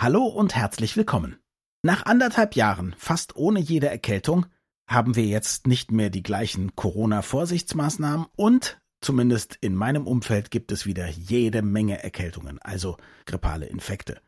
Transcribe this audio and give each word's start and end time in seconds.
Hallo 0.00 0.26
und 0.26 0.54
herzlich 0.54 0.96
willkommen. 0.96 1.40
Nach 1.82 2.06
anderthalb 2.06 2.54
Jahren, 2.54 2.94
fast 2.98 3.34
ohne 3.34 3.58
jede 3.58 3.88
Erkältung, 3.88 4.46
haben 4.88 5.16
wir 5.16 5.24
jetzt 5.24 5.66
nicht 5.66 5.90
mehr 5.90 6.08
die 6.08 6.22
gleichen 6.22 6.76
Corona-Vorsichtsmaßnahmen 6.76 8.26
und 8.36 8.80
zumindest 9.00 9.58
in 9.60 9.74
meinem 9.74 10.06
Umfeld 10.06 10.52
gibt 10.52 10.70
es 10.70 10.86
wieder 10.86 11.08
jede 11.08 11.62
Menge 11.62 12.00
Erkältungen, 12.00 12.60
also 12.60 12.96
grippale 13.26 13.66
Infekte. 13.66 14.20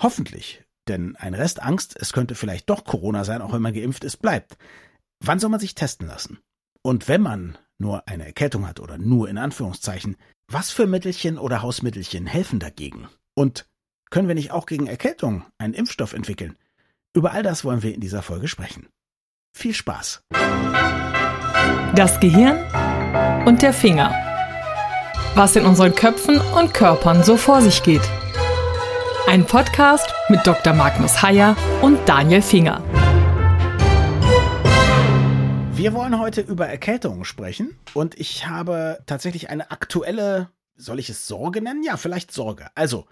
Hoffentlich, 0.00 0.62
denn 0.86 1.16
ein 1.16 1.34
Rest 1.34 1.60
Angst, 1.60 1.96
es 1.98 2.12
könnte 2.12 2.36
vielleicht 2.36 2.70
doch 2.70 2.84
Corona 2.84 3.24
sein, 3.24 3.42
auch 3.42 3.52
wenn 3.52 3.62
man 3.62 3.74
geimpft 3.74 4.04
ist, 4.04 4.18
bleibt. 4.18 4.58
Wann 5.18 5.40
soll 5.40 5.50
man 5.50 5.58
sich 5.58 5.74
testen 5.74 6.06
lassen? 6.06 6.38
Und 6.82 7.08
wenn 7.08 7.20
man 7.20 7.58
nur 7.78 8.06
eine 8.06 8.26
Erkältung 8.26 8.64
hat 8.64 8.78
oder 8.78 8.96
nur 8.96 9.28
in 9.28 9.38
Anführungszeichen, 9.38 10.16
was 10.46 10.70
für 10.70 10.86
Mittelchen 10.86 11.36
oder 11.36 11.62
Hausmittelchen 11.62 12.28
helfen 12.28 12.60
dagegen? 12.60 13.08
Und 13.34 13.66
können 14.10 14.26
wir 14.26 14.34
nicht 14.34 14.50
auch 14.50 14.66
gegen 14.66 14.88
Erkältung 14.88 15.44
einen 15.56 15.72
Impfstoff 15.72 16.12
entwickeln? 16.12 16.56
Über 17.14 17.32
all 17.32 17.44
das 17.44 17.64
wollen 17.64 17.84
wir 17.84 17.94
in 17.94 18.00
dieser 18.00 18.22
Folge 18.22 18.48
sprechen. 18.48 18.88
Viel 19.52 19.72
Spaß! 19.72 20.24
Das 21.94 22.18
Gehirn 22.18 22.58
und 23.46 23.62
der 23.62 23.72
Finger. 23.72 24.12
Was 25.36 25.54
in 25.54 25.64
unseren 25.64 25.94
Köpfen 25.94 26.40
und 26.40 26.74
Körpern 26.74 27.22
so 27.22 27.36
vor 27.36 27.62
sich 27.62 27.84
geht. 27.84 28.02
Ein 29.28 29.46
Podcast 29.46 30.12
mit 30.28 30.44
Dr. 30.44 30.72
Magnus 30.72 31.22
Heyer 31.22 31.56
und 31.80 31.98
Daniel 32.08 32.42
Finger. 32.42 32.82
Wir 35.72 35.94
wollen 35.94 36.18
heute 36.18 36.40
über 36.40 36.66
Erkältungen 36.66 37.24
sprechen 37.24 37.78
und 37.94 38.18
ich 38.18 38.48
habe 38.48 38.98
tatsächlich 39.06 39.50
eine 39.50 39.70
aktuelle, 39.70 40.50
soll 40.74 40.98
ich 40.98 41.08
es 41.10 41.28
Sorge 41.28 41.62
nennen? 41.62 41.84
Ja, 41.84 41.96
vielleicht 41.96 42.32
Sorge. 42.32 42.66
Also, 42.74 43.06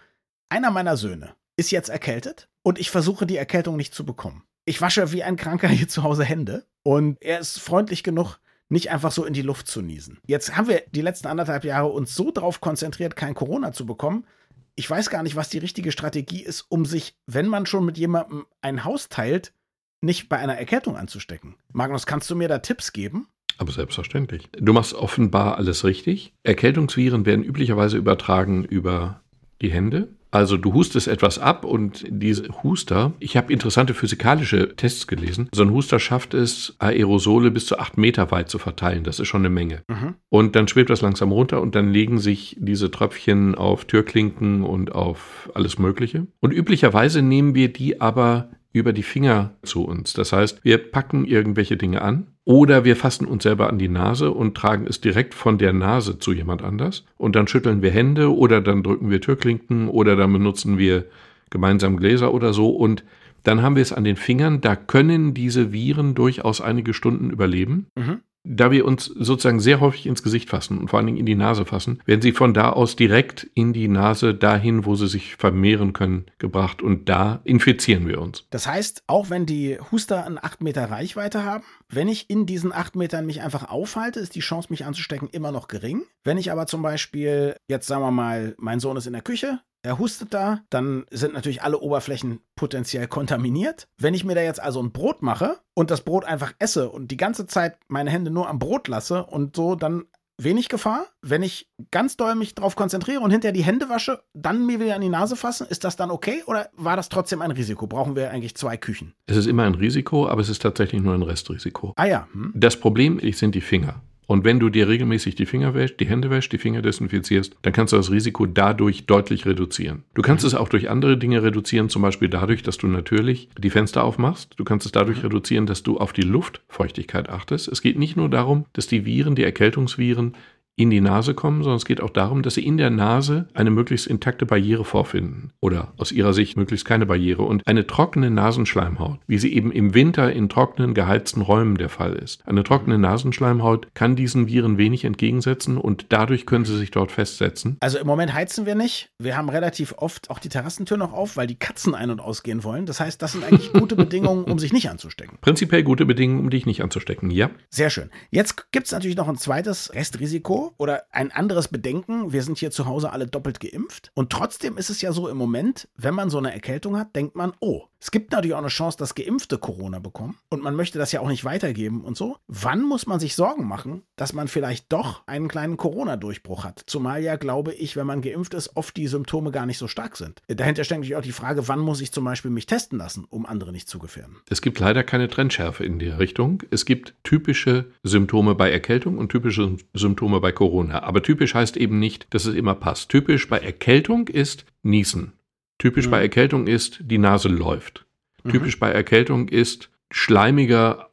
einer 0.49 0.71
meiner 0.71 0.97
Söhne 0.97 1.35
ist 1.57 1.71
jetzt 1.71 1.89
erkältet 1.89 2.49
und 2.63 2.79
ich 2.79 2.91
versuche 2.91 3.27
die 3.27 3.37
Erkältung 3.37 3.77
nicht 3.77 3.95
zu 3.95 4.05
bekommen. 4.05 4.45
Ich 4.65 4.81
wasche 4.81 5.13
wie 5.13 5.23
ein 5.23 5.37
Kranker 5.37 5.69
hier 5.69 5.89
zu 5.89 6.03
Hause 6.03 6.25
Hände 6.25 6.67
und 6.83 7.21
er 7.21 7.41
ist 7.41 7.61
freundlich 7.61 8.03
genug, 8.03 8.39
nicht 8.69 8.91
einfach 8.91 9.13
so 9.13 9.25
in 9.25 9.33
die 9.33 9.43
Luft 9.43 9.67
zu 9.67 9.81
niesen. 9.81 10.19
Jetzt 10.27 10.57
haben 10.57 10.69
wir 10.69 10.83
die 10.93 11.01
letzten 11.01 11.27
anderthalb 11.27 11.65
Jahre 11.65 11.89
uns 11.89 12.15
so 12.15 12.31
darauf 12.31 12.61
konzentriert, 12.61 13.17
kein 13.17 13.35
Corona 13.35 13.73
zu 13.73 13.87
bekommen. 13.87 14.27
Ich 14.75 14.89
weiß 14.89 15.11
gar 15.11 15.23
nicht, 15.23 15.37
was 15.37 15.49
die 15.49 15.59
richtige 15.59 15.91
Strategie 15.91 16.43
ist, 16.43 16.67
um 16.69 16.85
sich, 16.85 17.17
wenn 17.27 17.49
man 17.49 17.67
schon 17.67 17.85
mit 17.85 17.99
jemandem 17.99 18.47
ein 18.61 18.85
Haus 18.85 19.09
teilt, 19.09 19.53
nicht 20.01 20.29
bei 20.29 20.39
einer 20.39 20.57
Erkältung 20.57 20.97
anzustecken. 20.97 21.57
Magnus, 21.73 22.07
kannst 22.07 22.31
du 22.31 22.37
mir 22.37 22.49
da 22.49 22.59
Tipps 22.59 22.93
geben? 22.93 23.27
Aber 23.57 23.73
selbstverständlich. 23.73 24.49
Du 24.53 24.73
machst 24.73 24.95
offenbar 24.95 25.57
alles 25.57 25.85
richtig. 25.85 26.33
Erkältungsviren 26.45 27.27
werden 27.27 27.45
üblicherweise 27.45 27.97
übertragen 27.97 28.65
über 28.65 29.21
die 29.61 29.73
Hände. 29.73 30.09
Also 30.31 30.57
du 30.57 30.75
hustest 30.75 31.09
etwas 31.09 31.39
ab 31.39 31.65
und 31.65 32.05
diese 32.09 32.49
Huster, 32.63 33.13
ich 33.19 33.37
habe 33.37 33.53
interessante 33.53 33.95
physikalische 33.95 34.77
Tests 34.77 35.07
gelesen, 35.07 35.49
so 35.53 35.63
ein 35.63 35.71
Huster 35.71 35.99
schafft 35.99 36.35
es, 36.35 36.77
Aerosole 36.79 37.51
bis 37.51 37.67
zu 37.67 37.79
acht 37.79 37.97
Meter 37.97 38.31
weit 38.31 38.51
zu 38.51 38.59
verteilen. 38.59 39.05
Das 39.05 39.21
ist 39.21 39.29
schon 39.29 39.43
eine 39.43 39.51
Menge. 39.51 39.83
Mhm. 39.89 40.15
Und 40.29 40.57
dann 40.57 40.69
schwebt 40.69 40.91
das 40.91 41.01
langsam 41.01 41.33
runter 41.33 41.63
und 41.63 41.75
dann 41.75 41.91
legen 41.91 42.19
sich 42.19 42.57
diese 42.61 42.91
Tröpfchen 42.91 43.55
auf 43.55 43.87
Türklinken 43.87 44.65
und 44.65 44.93
auf 44.93 45.51
alles 45.55 45.79
Mögliche. 45.79 46.27
Und 46.41 46.53
üblicherweise 46.53 47.23
nehmen 47.23 47.55
wir 47.55 47.73
die 47.73 48.01
aber 48.01 48.51
über 48.73 48.93
die 48.93 49.03
Finger 49.03 49.55
zu 49.63 49.85
uns. 49.85 50.13
Das 50.13 50.33
heißt, 50.33 50.65
wir 50.65 50.79
packen 50.79 51.25
irgendwelche 51.25 51.77
Dinge 51.77 52.03
an 52.03 52.29
oder 52.45 52.85
wir 52.85 52.97
fassen 52.97 53.27
uns 53.27 53.43
selber 53.43 53.69
an 53.69 53.79
die 53.79 53.89
Nase 53.89 54.31
und 54.31 54.57
tragen 54.57 54.87
es 54.87 55.01
direkt 55.01 55.35
von 55.35 55.59
der 55.59 55.73
Nase 55.73 56.19
zu 56.19 56.33
jemand 56.33 56.63
anders. 56.63 57.05
Und 57.17 57.35
dann 57.35 57.49
schütteln 57.49 57.83
wir 57.83 57.91
Hände 57.91 58.35
oder 58.35 58.61
dann 58.61 58.83
drücken 58.83 59.11
wir 59.11 59.21
Türklinken 59.21 59.89
oder 59.89 60.17
dann 60.17 60.33
benutzen 60.33 60.79
wir 60.79 61.07
gemeinsam 61.51 61.97
Gläser 61.97 62.33
oder 62.35 62.53
so. 62.53 62.71
Und 62.71 63.05
dann 63.43 63.63
haben 63.63 63.77
wir 63.77 63.83
es 63.83 63.93
an 63.93 64.05
den 64.05 64.17
Fingern. 64.17 64.61
Da 64.61 64.77
können 64.77 65.33
diese 65.33 65.73
Viren 65.73 66.15
durchaus 66.15 66.61
einige 66.61 66.93
Stunden 66.93 67.31
überleben. 67.31 67.87
Mhm 67.97 68.21
da 68.49 68.71
wir 68.71 68.85
uns 68.87 69.05
sozusagen 69.05 69.61
sehr 69.61 69.81
häufig 69.81 70.07
ins 70.07 70.23
Gesicht 70.23 70.49
fassen 70.49 70.79
und 70.79 70.89
vor 70.89 70.99
allen 70.99 71.07
Dingen 71.07 71.19
in 71.19 71.27
die 71.27 71.35
Nase 71.35 71.67
fassen, 71.67 72.01
werden 72.07 72.23
sie 72.23 72.33
von 72.33 72.55
da 72.55 72.71
aus 72.71 72.97
direkt 72.97 73.49
in 73.55 73.73
die 73.73 73.89
Nase 73.89 74.35
dahin, 74.35 74.87
wo 74.87 74.95
sie 74.95 75.07
sich 75.07 75.37
vermehren 75.37 75.93
können, 75.93 76.27
gebracht 76.39 76.83
und 76.83 77.09
da 77.09 77.41
infizieren 77.45 78.09
wir 78.09 78.21
uns. 78.21 78.47
Das 78.51 78.67
heißt, 78.67 79.05
auch 79.07 79.31
wenn 79.31 79.45
die 79.45 79.79
Huster 79.93 80.25
eine 80.25 80.43
8 80.43 80.63
Meter 80.63 80.91
Reichweite 80.91 81.45
haben, 81.45 81.65
wenn 81.89 82.09
ich 82.09 82.31
in 82.31 82.47
diesen 82.47 82.73
8 82.73 82.97
Metern 82.97 83.27
mich 83.27 83.43
einfach 83.43 83.69
aufhalte, 83.69 84.21
ist 84.21 84.35
die 84.35 84.41
Chance, 84.41 84.69
mich 84.71 84.85
anzustecken, 84.85 85.29
immer 85.31 85.53
noch 85.53 85.69
gering. 85.69 86.03
Wenn 86.25 86.39
ich 86.39 86.51
aber 86.51 86.67
zum 86.67 86.83
Beispiel, 86.83 87.57
jetzt 87.69 87.87
sagen 87.87 88.03
wir 88.03 88.11
mal, 88.11 88.55
mein 88.59 88.81
Sohn 88.81 88.97
ist 88.97 89.07
in 89.07 89.13
der 89.13 89.23
Küche, 89.23 89.61
er 89.83 89.99
hustet 89.99 90.35
da, 90.35 90.61
dann 90.71 91.07
sind 91.11 91.35
natürlich 91.35 91.63
alle 91.63 91.79
Oberflächen 91.79 92.41
potenziell 92.57 93.07
kontaminiert. 93.07 93.89
Wenn 93.97 94.15
ich 94.15 94.25
mir 94.25 94.35
da 94.35 94.43
jetzt 94.43 94.61
also 94.61 94.83
ein 94.83 94.93
Brot 94.93 95.23
mache 95.23 95.59
und 95.75 95.91
das 95.91 96.03
Brot 96.03 96.25
einfach 96.25 96.53
esse 96.59 96.91
und 96.91 97.11
die 97.11 97.17
ganze 97.17 97.47
Zeit 97.47 97.79
meine 97.89 98.11
Hände 98.11 98.31
nur 98.31 98.49
am 98.49 98.59
Brot 98.59 98.89
lasse 98.89 99.25
und 99.25 99.57
so, 99.57 99.75
dann 99.75 100.05
wenig 100.41 100.69
Gefahr. 100.69 101.07
Wenn 101.21 101.43
ich 101.43 101.69
ganz 101.91 102.17
doll 102.17 102.35
mich 102.35 102.55
darauf 102.55 102.77
konzentriere 102.77 103.21
und 103.21 103.31
hinterher 103.31 103.53
die 103.53 103.65
Hände 103.65 103.89
wasche, 103.89 104.23
dann 104.35 104.65
mir 104.65 104.81
wieder 104.81 104.95
an 104.95 105.01
die 105.01 105.09
Nase 105.09 105.37
fassen, 105.37 105.67
ist 105.69 105.85
das 105.85 105.97
dann 105.97 106.11
okay 106.11 106.43
oder 106.47 106.71
war 106.77 106.97
das 106.97 107.09
trotzdem 107.09 107.43
ein 107.43 107.51
Risiko? 107.51 107.87
Brauchen 107.87 108.17
wir 108.17 108.31
eigentlich 108.31 108.57
zwei 108.57 108.77
Küchen? 108.77 109.15
Es 109.27 109.37
ist 109.37 109.47
immer 109.47 109.65
ein 109.65 109.75
Risiko, 109.75 110.29
aber 110.29 110.41
es 110.41 110.49
ist 110.49 110.63
tatsächlich 110.63 111.03
nur 111.03 111.15
ein 111.15 111.23
Restrisiko. 111.23 111.93
Ah 111.97 112.07
ja. 112.07 112.29
Hm. 112.33 112.53
Das 112.55 112.77
Problem 112.77 113.21
sind 113.33 113.55
die 113.55 113.61
Finger. 113.61 114.01
Und 114.29 114.45
wenn 114.45 114.61
du 114.61 114.69
dir 114.69 114.89
regelmäßig 114.89 115.37
die 115.37 115.47
Finger 115.47 115.73
wäschst, 115.73 115.99
die 115.99 116.07
Hände 116.07 116.29
wäschst, 116.29 116.53
die 116.53 116.59
Finger 116.59 116.83
desinfizierst, 116.83 117.57
dann 117.63 117.73
kannst 117.73 117.95
du 117.95 117.97
das 117.97 118.11
Risiko 118.11 118.45
dadurch 118.45 119.07
deutlich 119.07 119.47
reduzieren. 119.47 120.05
Du 120.13 120.21
kannst 120.21 120.45
mhm. 120.45 120.49
es 120.49 120.55
auch 120.55 120.69
durch 120.69 120.91
andere 120.91 121.17
Dinge 121.17 121.43
reduzieren, 121.43 121.89
zum 121.89 122.03
Beispiel 122.03 122.29
dadurch, 122.29 122.63
dass 122.63 122.77
du 122.77 122.89
natürlich 122.89 123.49
die 123.59 123.71
Fenster 123.71 124.05
aufmachst. 124.05 124.53
Du 124.59 124.65
kannst 124.65 124.85
es 124.85 124.93
dadurch 124.93 125.19
mhm. 125.19 125.29
reduzieren, 125.29 125.65
dass 125.65 125.83
du 125.83 125.97
auf 125.97 126.13
die 126.13 126.23
Luftfeuchtigkeit 126.23 127.31
achtest. 127.31 127.69
Es 127.69 127.81
geht 127.81 127.99
nicht 127.99 128.19
nur 128.19 128.29
darum, 128.29 128.67
dass 128.75 128.87
die 128.87 129.07
Viren, 129.07 129.35
die 129.35 129.45
Erkältungsviren, 129.45 130.35
in 130.79 130.91
die 130.91 131.01
Nase 131.01 131.35
kommen, 131.35 131.63
sondern 131.63 131.77
es 131.77 131.85
geht 131.85 132.01
auch 132.01 132.11
darum, 132.11 132.43
dass 132.43 132.55
sie 132.55 132.65
in 132.65 132.77
der 132.77 132.91
Nase 132.91 133.49
eine 133.53 133.71
möglichst 133.71 134.07
intakte 134.07 134.47
Barriere 134.47 134.85
vorfinden 134.85 135.53
oder 135.61 135.93
aus 135.97 136.13
ihrer 136.13 136.33
Sicht 136.33 136.57
möglichst 136.57 136.87
keine 136.87 137.05
Barriere 137.05 137.43
und 137.43 137.67
eine 137.67 137.87
trockene 137.87 138.31
Nasenschleimhaut, 138.31 139.19
wie 139.27 139.39
sie 139.39 139.53
eben 139.53 139.73
im 139.73 139.95
Winter 139.95 140.33
in 140.33 140.49
trockenen, 140.49 140.95
geheizten 140.95 141.43
Räumen 141.43 141.77
der 141.77 141.89
Fall 141.89 142.15
ist. 142.15 142.47
Eine 142.47 142.63
trockene 142.63 142.97
Nasenschleimhaut 142.97 143.89
kann 143.95 144.15
diesen 144.15 144.47
Viren 144.47 144.79
wenig 144.79 145.05
entgegensetzen 145.05 145.79
und 145.79 146.07
dadurch 146.11 146.47
können 146.47 146.65
sie 146.65 146.79
sich 146.79 146.93
dort 146.93 147.11
festsetzen. 147.11 147.77
Also 147.81 147.99
im 147.99 148.07
Moment 148.07 148.33
heizen 148.33 148.65
wir 148.65 148.77
nicht. 148.77 149.11
Wir 149.19 149.37
haben 149.37 149.49
relativ 149.49 149.95
oft 149.99 150.31
auch 150.31 150.39
die 150.39 150.49
Terrassentür 150.49 150.97
noch 150.97 151.13
auf, 151.13 151.37
weil 151.37 151.49
die 151.49 151.59
Katzen 151.59 151.97
ein- 151.97 152.11
und 152.11 152.21
ausgehen 152.21 152.63
wollen. 152.63 152.87
Das 152.87 153.01
heißt, 153.01 153.21
das 153.21 153.33
sind 153.33 153.43
eigentlich 153.43 153.73
gute 153.79 153.97
Bedingungen, 153.97 154.45
um 154.45 154.61
sich 154.61 154.73
nicht 154.73 154.89
anzustecken. 154.89 155.39
Prinzipiell 155.41 155.83
gute 155.83 156.07
Bedingungen, 156.07 156.39
um 156.39 156.51
dich 156.51 156.67
nicht 156.67 156.85
anzustecken, 156.85 157.33
ja. 157.33 157.51
Sehr 157.69 157.91
schön. 157.91 158.11
Jetzt 158.31 158.71
gibt 158.71 158.87
es 158.87 158.93
natürlich 158.93 159.17
noch 159.17 159.29
ein 159.29 159.37
zweites 159.37 159.93
Restrisiko 159.93 160.68
oder 160.77 161.05
ein 161.11 161.33
anderes 161.33 161.69
Bedenken. 161.69 162.33
Wir 162.33 162.43
sind 162.43 162.59
hier 162.59 162.71
zu 162.71 162.87
Hause 162.87 163.11
alle 163.13 163.27
doppelt 163.27 163.61
geimpft. 163.61 164.11
Und 164.15 164.31
trotzdem 164.31 164.77
ist 164.77 164.91
es 164.91 165.01
ja 165.01 165.13
so 165.13 165.29
im 165.29 165.37
Moment, 165.37 165.89
wenn 165.97 166.15
man 166.15 166.31
so 166.31 166.39
eine 166.39 166.53
Erkältung 166.53 166.99
hat, 166.99 167.17
denkt 167.17 167.37
man, 167.37 167.53
oh, 167.61 167.85
es 168.01 168.13
gibt 168.13 168.31
natürlich 168.31 168.55
auch 168.55 168.59
eine 168.59 168.69
Chance, 168.69 168.97
dass 168.97 169.17
Geimpfte 169.17 169.59
Corona 169.59 169.99
bekommen. 169.99 170.37
Und 170.51 170.63
man 170.63 170.77
möchte 170.77 170.99
das 170.99 171.11
ja 171.11 171.21
auch 171.21 171.29
nicht 171.29 171.45
weitergeben 171.45 172.03
und 172.03 172.17
so. 172.17 172.37
Wann 172.47 172.83
muss 172.83 173.07
man 173.07 173.19
sich 173.19 173.35
Sorgen 173.35 173.67
machen, 173.67 174.03
dass 174.15 174.33
man 174.33 174.47
vielleicht 174.47 174.93
doch 174.93 175.27
einen 175.27 175.49
kleinen 175.49 175.77
Corona-Durchbruch 175.77 176.65
hat? 176.65 176.83
Zumal 176.87 177.23
ja, 177.23 177.37
glaube 177.37 177.75
ich, 177.75 177.97
wenn 177.97 178.07
man 178.07 178.23
geimpft 178.23 178.55
ist, 178.55 178.77
oft 178.77 178.97
die 178.97 179.09
Symptome 179.09 179.51
gar 179.51 179.67
nicht 179.67 179.79
so 179.79 179.89
stark 179.89 180.17
sind. 180.17 180.43
Dahinter 180.47 180.85
steckt 180.85 181.01
natürlich 181.01 181.17
auch 181.17 181.23
die 181.23 181.33
Frage, 181.33 181.67
wann 181.67 181.81
muss 181.81 182.01
ich 182.01 182.13
zum 182.13 182.25
Beispiel 182.25 182.53
mich 182.53 182.67
testen 182.67 182.99
lassen, 182.99 183.27
um 183.29 183.47
andere 183.47 183.73
nicht 183.73 183.89
zu 183.89 183.99
gefährden? 183.99 184.37
Es 184.49 184.63
gibt 184.63 184.79
leider 184.79 185.03
keine 185.03 185.29
Trendschärfe 185.29 185.85
in 185.85 185.99
der 185.99 186.21
Richtung. 186.21 186.63
Es 186.71 186.85
gibt 186.85 187.15
typische 187.25 187.91
Symptome 188.05 188.55
bei 188.55 188.71
Erkältung 188.71 189.19
und 189.19 189.31
typische 189.31 189.77
Symptome 189.95 190.41
bei 190.41 190.53
Corona. 190.59 191.05
Aber 191.05 191.23
typisch 191.23 191.55
heißt 191.55 191.77
eben 191.77 192.01
nicht, 192.01 192.27
dass 192.35 192.45
es 192.45 192.57
immer 192.57 192.75
passt. 192.75 193.11
Typisch 193.11 193.49
bei 193.49 193.59
Erkältung 193.59 194.27
ist 194.27 194.67
Niesen. 194.83 195.35
Typisch 195.79 196.07
mhm. 196.07 196.11
bei 196.11 196.21
Erkältung 196.21 196.67
ist, 196.67 196.99
die 197.01 197.19
Nase 197.19 197.49
läuft. 197.49 198.07
Mhm. 198.43 198.51
Typisch 198.51 198.81
bei 198.81 198.91
Erkältung 198.91 199.49
ist 199.49 199.89
schleimiger 200.11 201.11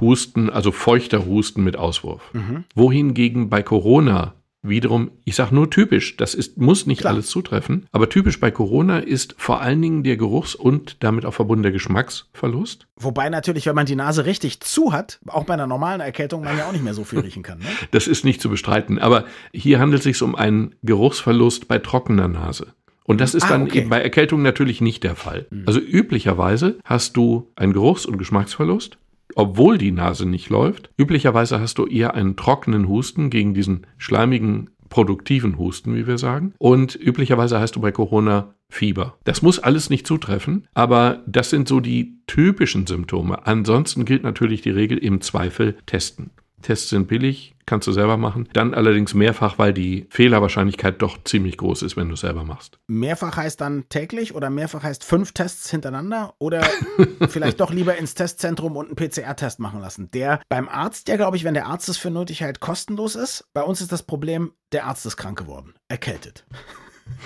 Husten, 0.00 0.48
also 0.48 0.70
feuchter 0.70 1.26
Husten 1.26 1.64
mit 1.64 1.76
Auswurf. 1.76 2.32
Mhm. 2.34 2.64
Wohingegen 2.76 3.50
bei 3.50 3.64
Corona 3.64 4.34
wiederum, 4.64 5.10
ich 5.24 5.36
sage 5.36 5.54
nur 5.54 5.70
typisch, 5.70 6.16
das 6.16 6.34
ist, 6.34 6.58
muss 6.58 6.86
nicht 6.86 7.02
Klar. 7.02 7.12
alles 7.12 7.28
zutreffen, 7.28 7.86
aber 7.92 8.08
typisch 8.08 8.40
bei 8.40 8.50
Corona 8.50 8.98
ist 8.98 9.34
vor 9.38 9.60
allen 9.60 9.80
Dingen 9.80 10.02
der 10.02 10.16
Geruchs- 10.16 10.54
und 10.54 10.96
damit 11.00 11.26
auch 11.26 11.34
verbunden 11.34 11.62
der 11.62 11.72
Geschmacksverlust. 11.72 12.86
Wobei 12.96 13.28
natürlich, 13.28 13.66
wenn 13.66 13.74
man 13.74 13.86
die 13.86 13.94
Nase 13.94 14.24
richtig 14.24 14.60
zu 14.60 14.92
hat, 14.92 15.20
auch 15.26 15.44
bei 15.44 15.54
einer 15.54 15.66
normalen 15.66 16.00
Erkältung 16.00 16.42
man 16.42 16.56
ja 16.56 16.66
auch 16.66 16.72
nicht 16.72 16.84
mehr 16.84 16.94
so 16.94 17.04
viel 17.04 17.20
riechen 17.20 17.42
kann. 17.42 17.58
Ne? 17.58 17.66
Das 17.90 18.08
ist 18.08 18.24
nicht 18.24 18.40
zu 18.40 18.48
bestreiten, 18.48 18.98
aber 18.98 19.24
hier 19.52 19.78
handelt 19.78 20.00
es 20.00 20.04
sich 20.04 20.22
um 20.22 20.34
einen 20.34 20.74
Geruchsverlust 20.82 21.68
bei 21.68 21.78
trockener 21.78 22.28
Nase. 22.28 22.74
Und 23.04 23.20
das 23.20 23.34
ist 23.34 23.44
ah, 23.44 23.48
dann 23.50 23.64
okay. 23.64 23.80
eben 23.80 23.90
bei 23.90 24.00
Erkältung 24.00 24.42
natürlich 24.42 24.80
nicht 24.80 25.04
der 25.04 25.14
Fall. 25.14 25.46
Mhm. 25.50 25.64
Also 25.66 25.78
üblicherweise 25.78 26.78
hast 26.84 27.16
du 27.16 27.50
einen 27.54 27.74
Geruchs- 27.74 28.06
und 28.06 28.16
Geschmacksverlust 28.16 28.96
obwohl 29.34 29.78
die 29.78 29.92
Nase 29.92 30.26
nicht 30.26 30.48
läuft. 30.48 30.90
Üblicherweise 30.96 31.60
hast 31.60 31.78
du 31.78 31.86
eher 31.86 32.14
einen 32.14 32.36
trockenen 32.36 32.88
Husten 32.88 33.30
gegen 33.30 33.54
diesen 33.54 33.86
schleimigen 33.98 34.70
produktiven 34.88 35.58
Husten, 35.58 35.96
wie 35.96 36.06
wir 36.06 36.18
sagen. 36.18 36.54
Und 36.58 36.94
üblicherweise 36.94 37.58
heißt 37.58 37.74
du 37.74 37.80
bei 37.80 37.90
Corona 37.90 38.54
Fieber. 38.68 39.18
Das 39.24 39.42
muss 39.42 39.58
alles 39.58 39.90
nicht 39.90 40.06
zutreffen, 40.06 40.68
aber 40.74 41.22
das 41.26 41.50
sind 41.50 41.68
so 41.68 41.80
die 41.80 42.20
typischen 42.26 42.86
Symptome. 42.86 43.46
Ansonsten 43.46 44.04
gilt 44.04 44.22
natürlich 44.22 44.62
die 44.62 44.70
Regel 44.70 44.98
im 44.98 45.20
Zweifel 45.20 45.76
testen. 45.86 46.30
Tests 46.64 46.88
sind 46.88 47.06
billig, 47.06 47.54
kannst 47.66 47.86
du 47.86 47.92
selber 47.92 48.16
machen. 48.16 48.48
Dann 48.52 48.74
allerdings 48.74 49.14
mehrfach, 49.14 49.58
weil 49.58 49.72
die 49.72 50.06
Fehlerwahrscheinlichkeit 50.10 51.00
doch 51.00 51.22
ziemlich 51.24 51.56
groß 51.56 51.82
ist, 51.82 51.96
wenn 51.96 52.08
du 52.08 52.14
es 52.14 52.20
selber 52.20 52.44
machst. 52.44 52.78
Mehrfach 52.88 53.36
heißt 53.36 53.60
dann 53.60 53.88
täglich 53.88 54.34
oder 54.34 54.50
mehrfach 54.50 54.82
heißt 54.82 55.04
fünf 55.04 55.32
Tests 55.32 55.70
hintereinander 55.70 56.34
oder 56.38 56.62
vielleicht 57.28 57.60
doch 57.60 57.70
lieber 57.70 57.96
ins 57.96 58.14
Testzentrum 58.14 58.76
und 58.76 58.86
einen 58.86 58.96
PCR-Test 58.96 59.60
machen 59.60 59.80
lassen. 59.80 60.10
Der 60.12 60.40
beim 60.48 60.68
Arzt, 60.68 61.08
ja 61.08 61.16
glaube 61.16 61.36
ich, 61.36 61.44
wenn 61.44 61.54
der 61.54 61.66
Arzt 61.66 61.88
es 61.88 61.98
für 61.98 62.10
nötig 62.10 62.40
hält, 62.40 62.60
kostenlos 62.60 63.14
ist. 63.14 63.44
Bei 63.52 63.62
uns 63.62 63.80
ist 63.80 63.92
das 63.92 64.02
Problem, 64.02 64.52
der 64.72 64.86
Arzt 64.86 65.06
ist 65.06 65.16
krank 65.16 65.38
geworden, 65.38 65.74
erkältet. 65.88 66.44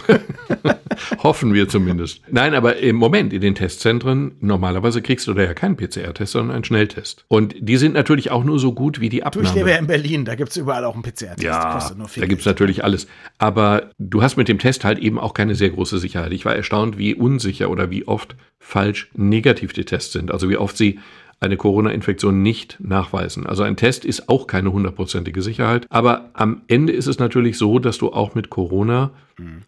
Hoffen 1.22 1.54
wir 1.54 1.68
zumindest. 1.68 2.22
Nein, 2.30 2.54
aber 2.54 2.76
im 2.78 2.96
Moment 2.96 3.32
in 3.32 3.40
den 3.40 3.54
Testzentren, 3.54 4.32
normalerweise 4.40 5.02
kriegst 5.02 5.26
du 5.26 5.34
da 5.34 5.42
ja 5.42 5.54
keinen 5.54 5.76
PCR-Test, 5.76 6.32
sondern 6.32 6.54
einen 6.54 6.64
Schnelltest. 6.64 7.24
Und 7.28 7.54
die 7.58 7.76
sind 7.76 7.94
natürlich 7.94 8.30
auch 8.30 8.44
nur 8.44 8.58
so 8.58 8.72
gut 8.72 9.00
wie 9.00 9.08
die 9.08 9.22
Abnahme. 9.22 9.44
Du, 9.44 9.50
ich 9.50 9.56
lebe 9.56 9.70
ja 9.70 9.76
in 9.76 9.86
Berlin, 9.86 10.24
da 10.24 10.34
gibt 10.34 10.50
es 10.50 10.56
überall 10.56 10.84
auch 10.84 10.94
einen 10.94 11.02
PCR-Test. 11.02 11.42
Ja, 11.42 11.90
da 12.16 12.26
gibt 12.26 12.40
es 12.40 12.46
natürlich 12.46 12.84
alles. 12.84 13.06
Aber 13.38 13.90
du 13.98 14.22
hast 14.22 14.36
mit 14.36 14.48
dem 14.48 14.58
Test 14.58 14.84
halt 14.84 14.98
eben 14.98 15.18
auch 15.18 15.34
keine 15.34 15.54
sehr 15.54 15.70
große 15.70 15.98
Sicherheit. 15.98 16.32
Ich 16.32 16.44
war 16.44 16.54
erstaunt, 16.54 16.98
wie 16.98 17.14
unsicher 17.14 17.70
oder 17.70 17.90
wie 17.90 18.06
oft 18.06 18.36
falsch 18.58 19.10
negativ 19.14 19.72
die 19.72 19.84
Tests 19.84 20.12
sind. 20.12 20.30
Also 20.30 20.48
wie 20.48 20.56
oft 20.56 20.76
sie 20.76 20.98
eine 21.40 21.56
Corona-Infektion 21.56 22.42
nicht 22.42 22.78
nachweisen. 22.80 23.46
Also 23.46 23.62
ein 23.62 23.76
Test 23.76 24.04
ist 24.04 24.28
auch 24.28 24.46
keine 24.46 24.72
hundertprozentige 24.72 25.42
Sicherheit. 25.42 25.86
Aber 25.90 26.30
am 26.34 26.62
Ende 26.68 26.92
ist 26.92 27.06
es 27.06 27.18
natürlich 27.18 27.58
so, 27.58 27.78
dass 27.78 27.98
du 27.98 28.12
auch 28.12 28.34
mit 28.34 28.50
Corona 28.50 29.12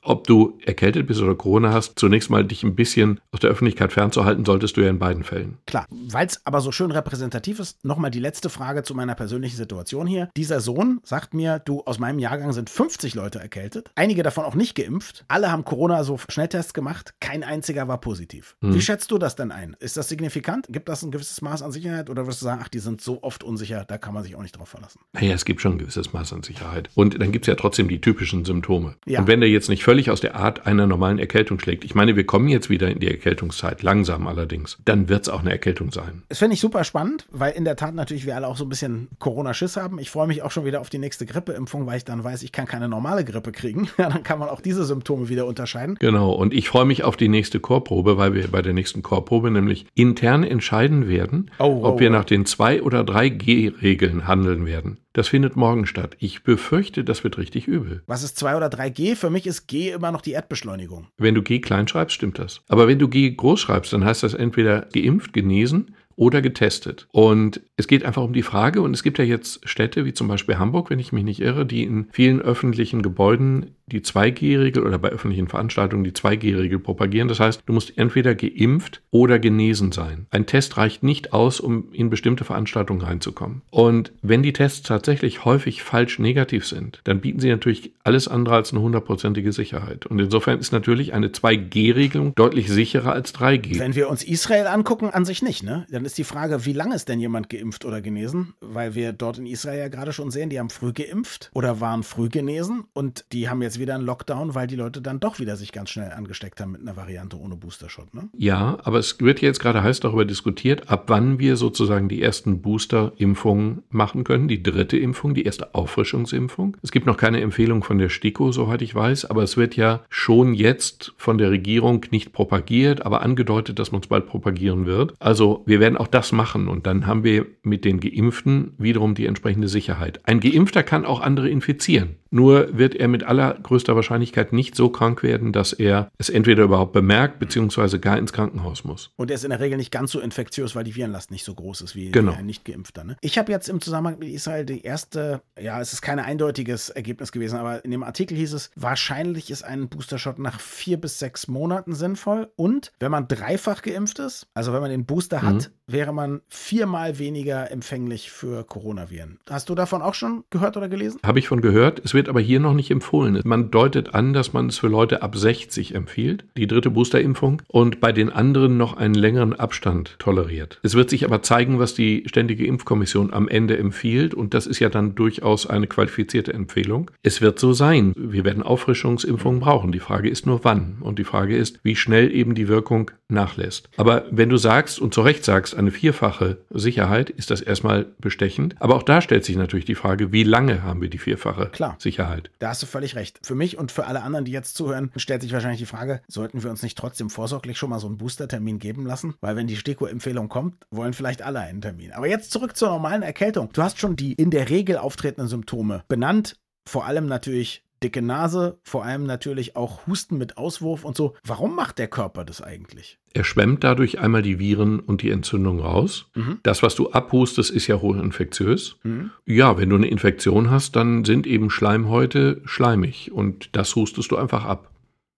ob 0.03 0.27
du 0.27 0.59
erkältet 0.65 1.07
bist 1.07 1.21
oder 1.21 1.35
Corona 1.35 1.73
hast, 1.73 1.99
zunächst 1.99 2.31
mal 2.31 2.45
dich 2.45 2.63
ein 2.63 2.75
bisschen 2.75 3.21
aus 3.33 3.41
der 3.41 3.51
Öffentlichkeit 3.51 3.93
fernzuhalten, 3.93 4.45
solltest 4.45 4.77
du 4.77 4.81
ja 4.81 4.91
in 4.91 4.99
beiden 4.99 5.23
Fällen. 5.23 5.59
Klar, 5.67 5.87
weil 5.91 6.27
es 6.27 6.45
aber 6.45 6.61
so 6.61 6.73
schön 6.73 6.91
repräsentativ 6.91 7.61
ist, 7.61 7.85
nochmal 7.85 8.11
die 8.11 8.21
letzte 8.21 8.51
Frage 8.51 8.83
zu 8.83 8.95
meiner 8.95 9.15
persönlichen 9.15 9.57
Situation 9.57 10.07
hier. 10.07 10.29
Dieser 10.37 10.61
Sohn 10.61 11.01
sagt 11.05 11.35
mir, 11.35 11.61
du, 11.61 11.83
aus 11.83 11.99
meinem 11.99 12.19
Jahrgang 12.19 12.53
sind 12.53 12.71
50 12.71 13.15
Leute 13.15 13.39
erkältet, 13.39 13.91
einige 13.95 14.23
davon 14.23 14.45
auch 14.45 14.55
nicht 14.55 14.75
geimpft, 14.75 15.25
alle 15.29 15.53
haben 15.53 15.65
Corona 15.65 16.03
so 16.05 16.19
Schnelltests 16.29 16.75
gemacht, 16.75 17.15
kein 17.21 17.45
einziger 17.45 17.87
war 17.89 17.99
positiv. 17.99 18.57
Hm. 18.61 18.75
Wie 18.75 18.81
schätzt 18.81 19.11
du 19.11 19.19
das 19.19 19.37
denn 19.37 19.53
ein? 19.53 19.77
Ist 19.79 19.97
das 19.97 20.09
signifikant? 20.09 20.67
Gibt 20.69 20.89
das 20.89 21.03
ein 21.03 21.11
gewisses 21.11 21.43
Maß 21.43 21.60
an 21.63 21.73
Sicherheit 21.73 22.11
oder 22.11 22.27
wirst 22.27 22.41
du 22.41 22.45
sagen, 22.45 22.61
ach, 22.63 22.69
die 22.69 22.79
sind 22.79 23.01
so 23.01 23.23
oft 23.23 23.45
unsicher, 23.45 23.85
da 23.87 23.99
kann 23.99 24.15
man 24.15 24.23
sich 24.23 24.37
auch 24.37 24.43
nicht 24.43 24.59
drauf 24.59 24.69
verlassen? 24.69 25.01
Naja, 25.13 25.35
es 25.35 25.45
gibt 25.45 25.61
schon 25.61 25.73
ein 25.73 25.79
gewisses 25.79 26.13
Maß 26.13 26.33
an 26.33 26.43
Sicherheit. 26.43 26.91
Und 26.95 27.21
dann 27.21 27.33
gibt 27.33 27.45
es 27.45 27.49
ja 27.49 27.55
trotzdem 27.55 27.89
die 27.89 28.01
typischen 28.01 28.45
Symptome. 28.45 28.97
Ja. 29.07 29.21
Und 29.21 29.27
wenn 29.27 29.41
der 29.41 29.49
jetzt 29.49 29.69
nicht 29.69 29.85
völlig 29.85 30.11
aus 30.11 30.21
der 30.21 30.37
Art 30.37 30.67
einer 30.67 30.87
normalen 30.87 31.19
Erkältung 31.19 31.59
schlägt. 31.61 31.85
Ich 31.85 31.95
meine, 31.95 32.17
wir 32.17 32.25
kommen 32.25 32.49
jetzt 32.49 32.71
wieder 32.71 32.89
in 32.89 33.01
die 33.01 33.09
Erkältungszeit, 33.09 33.83
langsam 33.83 34.27
allerdings. 34.27 34.79
Dann 34.85 35.09
wird 35.09 35.23
es 35.23 35.29
auch 35.29 35.41
eine 35.41 35.51
Erkältung 35.51 35.93
sein. 35.93 36.23
Das 36.29 36.39
finde 36.39 36.55
ich 36.55 36.61
super 36.61 36.85
spannend, 36.85 37.27
weil 37.31 37.53
in 37.53 37.65
der 37.65 37.77
Tat 37.77 37.95
natürlich 37.95 38.27
wir 38.27 38.37
alle 38.37 38.47
auch 38.47 38.57
so 38.57 38.65
ein 38.65 38.69
bisschen 38.69 39.09
Corona-Schiss 39.19 39.77
haben. 39.77 39.99
Ich 39.99 40.11
freue 40.11 40.27
mich 40.27 40.43
auch 40.43 40.51
schon 40.51 40.65
wieder 40.65 40.81
auf 40.81 40.91
die 40.91 40.99
nächste 40.99 41.27
Grippeimpfung, 41.27 41.87
weil 41.87 41.99
ich 41.99 42.05
dann 42.05 42.25
weiß, 42.25 42.43
ich 42.43 42.53
kann 42.53 42.67
keine 42.67 42.89
normale 42.89 43.25
Grippe 43.25 43.53
kriegen. 43.53 43.89
Ja, 44.01 44.09
dann 44.09 44.23
kann 44.23 44.39
man 44.39 44.49
auch 44.49 44.63
diese 44.63 44.85
Symptome 44.85 45.29
wieder 45.29 45.47
unterscheiden. 45.47 45.97
Genau, 46.01 46.33
und 46.33 46.55
ich 46.55 46.71
freue 46.71 46.87
mich 46.87 47.05
auf 47.05 47.19
die 47.19 47.29
nächste 47.29 47.61
Chorprobe, 47.61 48.17
weil 48.17 48.33
wir 48.33 48.49
bei 48.49 48.63
der 48.63 48.73
nächsten 48.73 49.03
Chorprobe 49.03 49.51
nämlich 49.51 49.85
intern 49.95 50.43
entscheiden 50.43 51.07
werden, 51.07 51.50
oh, 51.59 51.81
oh, 51.83 51.85
ob 51.85 52.01
wir 52.01 52.09
oh. 52.09 52.13
nach 52.13 52.25
den 52.25 52.47
zwei 52.47 52.83
oder 52.83 53.05
drei 53.05 53.29
G-Regeln 53.29 54.27
handeln 54.27 54.67
werden. 54.67 54.99
Das 55.13 55.29
findet 55.29 55.57
morgen 55.57 55.87
statt. 55.87 56.17
Ich 56.21 56.45
befürchte, 56.45 57.03
das 57.03 57.25
wird 57.25 57.37
richtig 57.37 57.67
übel. 57.67 58.03
Was 58.07 58.23
ist 58.23 58.39
2 58.39 58.57
oder 58.57 58.69
3G? 58.69 59.17
Für 59.17 59.29
mich 59.29 59.47
ist 59.47 59.67
G 59.67 59.91
immer 59.91 60.13
noch 60.13 60.21
die 60.21 60.33
Erdbeschleunigung. 60.33 61.09
Wenn 61.19 61.35
du 61.35 61.43
G 61.43 61.59
klein 61.59 61.89
schreibst, 61.89 62.15
stimmt 62.15 62.39
das. 62.39 62.61
Aber 62.69 62.87
wenn 62.87 63.01
du 63.01 63.09
G 63.09 63.31
groß 63.31 63.61
schreibst, 63.61 63.93
dann 63.93 64.05
heißt 64.05 64.23
das 64.23 64.35
entweder 64.35 64.83
geimpft, 64.93 65.33
genesen 65.33 65.97
oder 66.21 66.43
getestet. 66.43 67.09
Und 67.13 67.63
es 67.77 67.89
geht 67.89 68.05
einfach 68.05 68.23
um 68.23 68.35
die 68.35 68.43
Frage, 68.43 68.83
und 68.83 68.93
es 68.93 69.03
gibt 69.03 69.17
ja 69.17 69.25
jetzt 69.25 69.67
Städte 69.67 70.05
wie 70.05 70.13
zum 70.13 70.29
Beispiel 70.29 70.59
Hamburg, 70.59 70.91
wenn 70.91 70.99
ich 70.99 71.13
mich 71.13 71.25
nicht 71.25 71.41
irre, 71.41 71.65
die 71.65 71.83
in 71.83 72.09
vielen 72.13 72.43
öffentlichen 72.43 73.01
Gebäuden 73.01 73.75
die 73.87 74.03
2G-Regel 74.03 74.85
oder 74.85 74.99
bei 74.99 75.09
öffentlichen 75.09 75.49
Veranstaltungen 75.49 76.05
die 76.05 76.13
2G-Regel 76.13 76.79
propagieren. 76.79 77.29
Das 77.29 77.41
heißt, 77.41 77.63
du 77.67 77.73
musst 77.73 77.97
entweder 77.99 78.35
geimpft 78.35 79.03
oder 79.11 79.39
genesen 79.39 79.93
sein. 79.93 80.27
Ein 80.31 80.47
Test 80.47 80.77
reicht 80.77 81.03
nicht 81.03 81.33
aus, 81.33 81.59
um 81.59 81.93
in 81.93 82.11
bestimmte 82.11 82.45
Veranstaltungen 82.45 83.01
reinzukommen. 83.01 83.63
Und 83.71 84.13
wenn 84.23 84.43
die 84.43 84.53
Tests 84.53 84.83
tatsächlich 84.83 85.45
häufig 85.45 85.83
falsch 85.83 86.19
negativ 86.19 86.67
sind, 86.67 87.01
dann 87.05 87.21
bieten 87.21 87.41
sie 87.41 87.49
natürlich 87.49 87.93
alles 88.05 88.29
andere 88.29 88.57
als 88.57 88.73
eine 88.73 88.81
hundertprozentige 88.83 89.53
Sicherheit. 89.53 90.07
Und 90.07 90.19
insofern 90.19 90.61
ist 90.61 90.73
natürlich 90.73 91.13
eine 91.13 91.29
2G-Regelung 91.29 92.35
deutlich 92.35 92.69
sicherer 92.69 93.13
als 93.13 93.35
3G. 93.35 93.79
Wenn 93.79 93.95
wir 93.95 94.09
uns 94.09 94.23
Israel 94.23 94.67
angucken, 94.67 95.11
an 95.11 95.25
sich 95.25 95.43
nicht, 95.43 95.63
ne? 95.65 95.87
Dann 95.91 96.05
ist 96.11 96.19
die 96.19 96.25
Frage, 96.25 96.67
wie 96.67 96.73
lange 96.73 96.97
ist 96.97 97.09
denn 97.09 97.21
jemand 97.21 97.49
geimpft 97.49 97.85
oder 97.85 98.01
genesen? 98.01 98.55
Weil 98.61 98.97
wir 98.97 99.13
dort 99.13 99.39
in 99.39 99.47
Israel 99.47 99.79
ja 99.79 99.87
gerade 99.87 100.13
schon 100.13 100.33
sehen, 100.33 100.51
die 100.51 100.59
haben 100.59 100.69
früh 100.69 100.93
geimpft 100.93 101.53
oder 101.55 101.81
waren 101.81 102.03
früh 102.03 102.29
genesen 102.29 102.83
und 102.95 103.25
die 103.33 103.49
haben 103.49 103.63
jetzt 103.63 103.79
wieder 103.79 103.95
einen 103.95 104.05
Lockdown, 104.05 104.57
weil 104.57 104.67
die 104.67 104.75
Leute 104.75 105.01
dann 105.03 105.21
doch 105.21 105.39
wieder 105.39 105.55
sich 105.55 105.71
ganz 105.71 105.91
schnell 105.91 106.11
angesteckt 106.11 106.61
haben 106.61 106.73
mit 106.73 106.81
einer 106.81 106.97
Variante 106.97 107.39
ohne 107.39 107.55
Boostershot, 107.55 108.13
ne? 108.13 108.29
Ja, 108.37 108.79
aber 108.83 108.99
es 108.99 109.21
wird 109.21 109.41
jetzt 109.41 109.61
gerade 109.61 109.85
heiß 109.85 110.01
darüber 110.01 110.25
diskutiert, 110.25 110.91
ab 110.91 111.05
wann 111.07 111.39
wir 111.39 111.57
sozusagen 111.57 112.09
die 112.09 112.21
ersten 112.21 112.61
Booster-Impfungen 112.61 113.85
machen 113.91 114.25
können, 114.25 114.49
die 114.49 114.65
dritte 114.65 114.99
Impfung, 114.99 115.35
die 115.35 115.45
erste 115.45 115.77
Auffrischungsimpfung. 115.77 116.77
Es 116.83 116.91
gibt 116.91 117.07
noch 117.07 117.19
keine 117.19 117.41
Empfehlung 117.41 117.85
von 117.85 117.99
der 117.99 118.09
STIKO, 118.09 118.51
soweit 118.51 118.83
ich 118.83 118.97
weiß, 118.97 119.27
aber 119.27 119.45
es 119.45 119.57
wird 119.57 119.77
ja 119.77 120.01
schon 120.09 120.55
jetzt 120.55 121.15
von 121.19 121.39
der 121.39 121.53
Regierung 121.53 122.05
nicht 122.11 122.33
propagiert, 122.33 123.07
aber 123.07 123.23
angedeutet, 123.23 123.79
dass 123.79 123.93
man 123.93 124.01
es 124.01 124.09
bald 124.09 124.27
propagieren 124.27 124.87
wird. 124.87 125.15
Also 125.21 125.63
wir 125.67 125.79
werden 125.79 126.00
auch 126.01 126.09
das 126.09 126.33
machen 126.33 126.67
und 126.67 126.87
dann 126.87 127.07
haben 127.07 127.23
wir 127.23 127.47
mit 127.63 127.85
den 127.85 128.01
Geimpften 128.01 128.75
wiederum 128.79 129.15
die 129.15 129.27
entsprechende 129.27 129.69
Sicherheit. 129.69 130.21
Ein 130.25 130.41
Geimpfter 130.41 130.83
kann 130.83 131.05
auch 131.05 131.21
andere 131.21 131.49
infizieren. 131.49 132.17
Nur 132.31 132.77
wird 132.79 132.95
er 132.95 133.09
mit 133.09 133.25
allergrößter 133.25 133.97
Wahrscheinlichkeit 133.97 134.53
nicht 134.53 134.77
so 134.77 134.89
krank 134.89 135.23
werden, 135.23 135.53
dass 135.53 135.73
er 135.73 136.11
es 136.17 136.31
entweder 136.31 136.63
überhaupt 136.63 136.93
bemerkt, 136.93 137.41
beziehungsweise 137.41 137.99
gar 137.99 138.19
ins 138.19 138.33
Krankenhaus 138.33 138.85
muss. 138.85 139.11
Und 139.17 139.31
er 139.31 139.35
ist 139.35 139.45
in 139.45 139.51
der 139.51 139.59
Regel 139.59 139.77
nicht 139.77 139.91
ganz 139.91 140.13
so 140.13 140.21
infektiös, 140.21 140.77
weil 140.77 140.85
die 140.85 140.95
Virenlast 140.95 141.33
nicht 141.33 141.45
so 141.45 141.55
groß 141.55 141.81
ist 141.81 141.97
wie, 141.97 142.13
genau. 142.13 142.33
ein 142.33 142.47
Nicht-Geimpfter. 142.47 143.03
Ne? 143.03 143.17
Ich 143.21 143.37
habe 143.37 143.51
jetzt 143.51 143.69
im 143.69 143.81
Zusammenhang 143.81 144.21
mit 144.21 144.29
Israel 144.29 144.65
die 144.65 144.83
erste, 144.83 145.43
ja, 145.61 145.81
es 145.81 145.93
ist 145.93 146.03
kein 146.03 146.21
eindeutiges 146.21 146.91
Ergebnis 146.91 147.33
gewesen, 147.33 147.59
aber 147.59 147.85
in 147.85 147.91
dem 147.91 148.05
Artikel 148.05 148.37
hieß 148.37 148.53
es, 148.53 148.71
wahrscheinlich 148.77 149.51
ist 149.51 149.65
ein 149.65 149.89
Boostershot 149.89 150.39
nach 150.39 150.61
vier 150.61 151.01
bis 151.01 151.19
sechs 151.19 151.49
Monaten 151.49 151.95
sinnvoll. 151.95 152.53
Und 152.55 152.93
wenn 153.01 153.11
man 153.11 153.27
dreifach 153.27 153.83
geimpft 153.83 154.21
ist, 154.21 154.47
also 154.55 154.73
wenn 154.73 154.81
man 154.81 154.91
den 154.91 155.05
Booster 155.05 155.43
hat, 155.43 155.55
mhm. 155.55 155.90
Wäre 155.93 156.13
man 156.13 156.41
viermal 156.49 157.19
weniger 157.19 157.71
empfänglich 157.71 158.31
für 158.31 158.65
Coronaviren. 158.65 159.39
Hast 159.49 159.69
du 159.69 159.75
davon 159.75 160.03
auch 160.03 160.15
schon 160.15 160.45
gehört 160.51 160.77
oder 160.77 160.89
gelesen? 160.89 161.21
Habe 161.25 161.39
ich 161.39 161.49
von 161.49 161.61
gehört. 161.61 162.01
Es 162.05 162.15
wird 162.15 162.29
aber 162.29 162.41
hier 162.41 162.61
noch 162.61 162.75
nicht 162.75 162.91
empfohlen. 162.91 163.41
Man 163.45 163.71
deutet 163.71 164.15
an, 164.15 164.33
dass 164.33 164.53
man 164.53 164.69
es 164.69 164.79
für 164.79 164.89
Leute 164.89 165.23
ab 165.23 165.37
60 165.37 165.95
empfiehlt, 165.95 166.45
die 166.57 166.67
dritte 166.67 166.91
Boosterimpfung, 166.91 167.63
und 167.69 168.01
bei 168.01 168.13
den 168.13 168.31
anderen 168.31 168.77
noch 168.77 168.97
einen 168.97 169.15
längeren 169.15 169.55
Abstand 169.55 170.17
toleriert. 170.19 170.79
Es 170.83 170.95
wird 170.95 171.11
sich 171.11 171.25
aber 171.25 171.43
zeigen, 171.43 171.79
was 171.79 171.95
die 171.95 172.25
Ständige 172.27 172.67
Impfkommission 172.67 173.33
am 173.33 173.49
Ende 173.49 173.77
empfiehlt, 173.79 174.35
und 174.35 174.55
das 174.55 174.67
ist 174.67 174.79
ja 174.79 174.89
dann 174.89 175.15
durchaus 175.15 175.67
eine 175.67 175.87
qualifizierte 175.87 176.53
Empfehlung. 176.53 177.11
Es 177.23 177.41
wird 177.41 177.59
so 177.59 177.73
sein. 177.73 178.13
Wir 178.17 178.45
werden 178.45 178.63
Auffrischungsimpfungen 178.63 179.61
brauchen. 179.61 179.93
Die 179.93 180.01
Frage 180.01 180.29
ist 180.29 180.47
nur 180.47 180.65
wann. 180.65 180.99
Und 181.01 181.19
die 181.19 181.25
Frage 181.25 181.57
ist, 181.57 181.81
wie 181.83 181.97
schnell 181.97 182.33
eben 182.33 182.55
die 182.55 182.69
Wirkung 182.69 183.11
nachlässt. 183.29 183.89
Aber 183.97 184.25
wenn 184.31 184.49
du 184.49 184.57
sagst 184.57 185.01
und 185.01 185.15
zu 185.15 185.23
Recht 185.23 185.45
sagst, 185.45 185.75
eine 185.81 185.91
vierfache 185.91 186.59
Sicherheit, 186.71 187.31
ist 187.31 187.51
das 187.51 187.61
erstmal 187.61 188.07
bestechend. 188.19 188.77
Aber 188.81 188.97
auch 188.97 189.03
da 189.03 189.21
stellt 189.21 189.45
sich 189.45 189.57
natürlich 189.57 189.85
die 189.85 189.95
Frage, 189.95 190.33
wie 190.33 190.45
lange 190.45 190.83
haben 190.83 191.01
wir 191.01 191.11
die 191.11 191.19
vierfache 191.19 191.67
Klar. 191.67 191.97
Sicherheit? 191.99 192.51
Da 192.59 192.69
hast 192.69 192.83
du 192.83 192.87
völlig 192.87 193.17
recht. 193.17 193.41
Für 193.43 193.55
mich 193.55 193.79
und 193.79 193.93
für 193.93 194.07
alle 194.07 194.23
anderen, 194.23 194.45
die 194.45 194.53
jetzt 194.53 194.77
zuhören, 194.77 195.11
stellt 195.17 195.43
sich 195.43 195.53
wahrscheinlich 195.53 195.81
die 195.81 195.87
Frage, 195.87 196.21
sollten 196.29 196.63
wir 196.63 196.71
uns 196.71 196.83
nicht 196.83 196.97
trotzdem 196.97 197.31
vorsorglich 197.31 197.79
schon 197.79 197.91
mal 197.91 197.99
so 197.99 198.07
einen 198.07 198.19
Booster-Termin 198.19 198.79
geben 198.79 199.07
lassen? 199.07 199.35
Weil 199.41 199.57
wenn 199.57 199.67
die 199.67 199.77
STIKO-Empfehlung 199.77 200.49
kommt, 200.49 200.87
wollen 200.91 201.13
vielleicht 201.13 201.43
alle 201.43 201.61
einen 201.61 201.81
Termin. 201.81 202.13
Aber 202.13 202.29
jetzt 202.29 202.53
zurück 202.53 202.77
zur 202.77 202.89
normalen 202.89 203.23
Erkältung. 203.23 203.71
Du 203.73 203.83
hast 203.83 203.99
schon 203.99 204.17
die 204.17 204.33
in 204.33 204.51
der 204.51 204.71
Regel 204.71 204.99
auftretenden 204.99 205.49
Symptome 205.49 206.05
benannt. 206.09 206.57
Vor 206.87 207.07
allem 207.07 207.27
natürlich 207.27 207.85
dicke 208.03 208.23
Nase, 208.23 208.79
vor 208.83 209.05
allem 209.05 209.25
natürlich 209.25 209.77
auch 209.77 210.07
Husten 210.07 210.39
mit 210.39 210.57
Auswurf 210.57 211.05
und 211.05 211.17
so. 211.17 211.35
Warum 211.45 211.75
macht 211.75 211.99
der 211.99 212.09
Körper 212.09 212.45
das 212.45 212.63
eigentlich? 212.63 213.19
Er 213.33 213.45
schwemmt 213.45 213.85
dadurch 213.85 214.19
einmal 214.19 214.43
die 214.43 214.59
Viren 214.59 214.99
und 215.01 215.23
die 215.23 215.31
Entzündung 215.31 215.81
raus. 215.81 216.27
Mhm. 216.35 216.59
Das, 216.63 216.83
was 216.83 216.95
du 216.95 217.11
abhustest, 217.11 217.71
ist 217.71 217.87
ja 217.87 218.01
hochinfektiös. 218.01 218.97
Mhm. 219.03 219.31
Ja, 219.47 219.79
wenn 219.79 219.91
du 219.91 219.97
eine 219.97 220.09
Infektion 220.09 220.71
hast, 220.71 220.97
dann 220.97 221.25
sind 221.25 221.47
eben 221.47 221.71
Schleimhäute 221.71 222.61
schleimig 222.65 223.31
und 223.33 223.71
das 223.73 223.95
hustest 223.95 224.31
du 224.31 224.37
einfach 224.37 224.65
ab. 224.65 224.91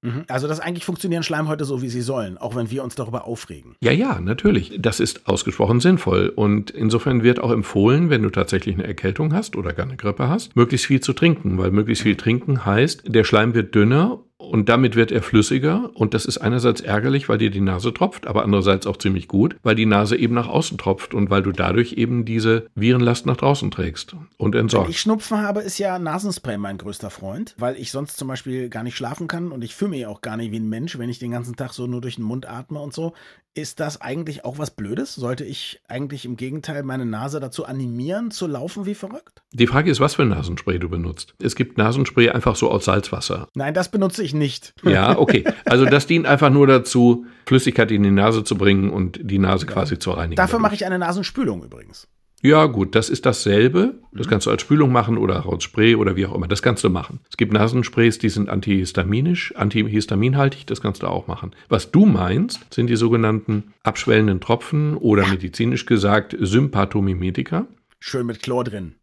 Mhm. 0.03 0.25
Also 0.29 0.49
das 0.49 0.61
eigentlich 0.61 0.85
funktionieren 0.85 1.23
Schleimhäute 1.23 1.65
so, 1.65 1.81
wie 1.81 1.89
sie 1.89 2.03
sollen, 2.03 2.37
auch 2.37 2.55
wenn 2.57 2.71
wir 2.71 2.83
uns 2.83 2.95
darüber 2.95 3.27
aufregen. 3.27 3.77
Ja, 3.81 3.93
ja, 3.93 4.21
natürlich. 4.21 4.77
Das 4.79 5.01
ist 5.01 5.27
ausgesprochen 5.29 5.81
sinnvoll. 5.81 6.29
Und 6.29 6.71
insofern 6.71 7.23
wird 7.23 7.41
auch 7.41 7.51
empfohlen, 7.51 8.11
wenn 8.11 8.23
du 8.23 8.31
tatsächlich 8.31 8.75
eine 8.75 8.87
Erkältung 8.87 9.33
hast 9.33 9.57
oder 9.57 9.73
gar 9.73 9.87
eine 9.87 9.97
Grippe 9.97 10.29
hast, 10.29 10.57
möglichst 10.57 10.87
viel 10.87 11.01
zu 11.01 11.13
trinken, 11.13 11.57
weil 11.59 11.71
möglichst 11.71 12.03
viel 12.03 12.17
trinken 12.17 12.67
heißt, 12.67 13.05
der 13.07 13.25
Schleim 13.25 13.55
wird 13.55 13.75
dünner 13.75 14.19
und 14.43 14.69
damit 14.69 14.97
wird 14.97 15.13
er 15.13 15.23
flüssiger 15.23 15.91
und 15.95 16.15
das 16.15 16.25
ist 16.25 16.39
einerseits 16.39 16.81
ärgerlich, 16.81 17.29
weil 17.29 17.39
dir 17.39 17.51
die 17.51 17.61
Nase 17.61 17.95
tropft, 17.95 18.27
aber 18.27 18.43
andererseits 18.43 18.87
auch 18.87 18.97
ziemlich 18.97 19.29
gut, 19.29 19.57
weil 19.63 19.75
die 19.75 19.87
Nase 19.87 20.17
eben 20.17 20.35
nach 20.35 20.49
außen 20.49 20.79
tropft 20.79 21.15
und 21.15 21.31
weil 21.31 21.43
du 21.43 21.53
dadurch 21.53 21.95
eben 21.95 22.25
diese 22.25 22.67
Virenlast 22.75 23.27
nach 23.27 23.37
draußen 23.37 23.71
trägst 23.71 24.17
und 24.37 24.55
entsorgst. 24.55 24.89
Wenn 24.89 24.91
ich 24.91 25.01
Schnupfen 25.01 25.39
habe, 25.39 25.61
ist 25.61 25.79
ja 25.79 25.99
Nasenspray 25.99 26.59
mein 26.59 26.79
größter 26.79 27.11
Freund, 27.11 27.55
weil 27.59 27.77
ich 27.77 27.91
sonst 27.91 28.17
zum 28.17 28.29
Beispiel 28.29 28.69
gar 28.69 28.83
nicht 28.83 28.97
schlafen 28.97 29.29
kann 29.29 29.53
und 29.53 29.63
ich 29.63 29.75
fühle 29.75 29.93
mich 29.93 30.07
auch 30.07 30.21
gar 30.21 30.37
nicht 30.37 30.53
wie 30.53 30.59
ein 30.61 30.69
Mensch, 30.69 30.99
wenn 30.99 31.09
ich 31.09 31.19
den 31.19 31.31
ganzen 31.31 31.57
Tag 31.57 31.73
so 31.73 31.87
nur 31.87 32.01
durch 32.01 32.17
den 32.17 32.25
Mund 32.25 32.49
atme 32.49 32.81
und 32.81 32.93
so. 32.93 33.15
Ist 33.55 33.81
das 33.81 34.01
eigentlich 34.01 34.47
auch 34.47 34.57
was 34.57 34.71
Blödes? 34.71 35.15
Sollte 35.15 35.45
ich 35.45 35.83
eigentlich 35.87 36.25
im 36.25 36.37
Gegenteil 36.37 36.83
meine 36.85 37.05
Nase 37.05 37.39
dazu 37.39 37.67
animieren, 37.67 38.31
zu 38.31 38.47
laufen 38.47 38.87
wie 38.87 38.95
verrückt? 38.95 39.43
Die 39.53 39.67
Frage 39.67 39.91
ist, 39.91 40.01
was 40.01 40.15
für 40.15 40.25
Nasenspray 40.25 40.79
du 40.79 40.89
benutzt. 40.89 41.35
Es 41.39 41.55
gibt 41.55 41.77
Nasenspray 41.77 42.31
einfach 42.31 42.57
so 42.57 42.71
aus 42.71 42.87
Salzwasser. 42.87 43.49
Nein, 43.55 43.75
das 43.75 43.91
benutze 43.91 44.23
ich 44.23 44.33
nicht. 44.33 44.75
Ja, 44.93 45.19
okay. 45.19 45.45
Also 45.65 45.87
das 45.87 46.07
dient 46.07 46.27
einfach 46.27 46.51
nur 46.51 46.67
dazu, 46.67 47.25
Flüssigkeit 47.47 47.91
in 47.91 48.03
die 48.03 48.11
Nase 48.11 48.45
zu 48.45 48.59
bringen 48.59 48.91
und 48.91 49.19
die 49.23 49.39
Nase 49.39 49.65
ja. 49.67 49.73
quasi 49.73 49.99
zu 49.99 50.11
reinigen. 50.11 50.37
Dafür 50.37 50.59
mache 50.59 50.75
ich 50.75 50.85
eine 50.85 50.99
Nasenspülung 50.99 51.63
übrigens. 51.63 52.09
Ja, 52.45 52.67
gut, 52.67 52.97
das 52.97 53.09
ist 53.09 53.25
dasselbe. 53.25 54.01
Das 54.11 54.27
kannst 54.27 54.47
du 54.47 54.51
als 54.51 54.63
Spülung 54.63 54.91
machen 54.91 55.17
oder 55.17 55.49
als 55.49 55.63
Spray 55.63 55.95
oder 55.95 56.17
wie 56.17 56.27
auch 56.27 56.35
immer. 56.35 56.49
Das 56.49 56.61
kannst 56.61 56.83
du 56.83 56.91
machen. 56.91 57.21
Es 57.31 57.37
gibt 57.37 57.53
Nasensprays, 57.53 58.19
die 58.19 58.31
sind 58.31 58.49
antihistaminisch, 58.49 59.55
antihistaminhaltig. 59.55 60.67
Das 60.67 60.81
kannst 60.81 61.05
du 61.05 61.07
auch 61.07 61.29
machen. 61.29 61.53
Was 61.69 61.93
du 61.93 62.05
meinst, 62.05 62.75
sind 62.75 62.89
die 62.89 62.97
sogenannten 62.97 63.73
abschwellenden 63.85 64.41
Tropfen 64.41 64.97
oder 64.97 65.25
medizinisch 65.29 65.87
gesagt 65.87 66.37
Sympathomimetika. 66.39 67.69
Schön 68.01 68.27
mit 68.27 68.43
Chlor 68.43 68.65
drin. 68.65 68.97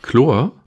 Chlor? 0.00 0.57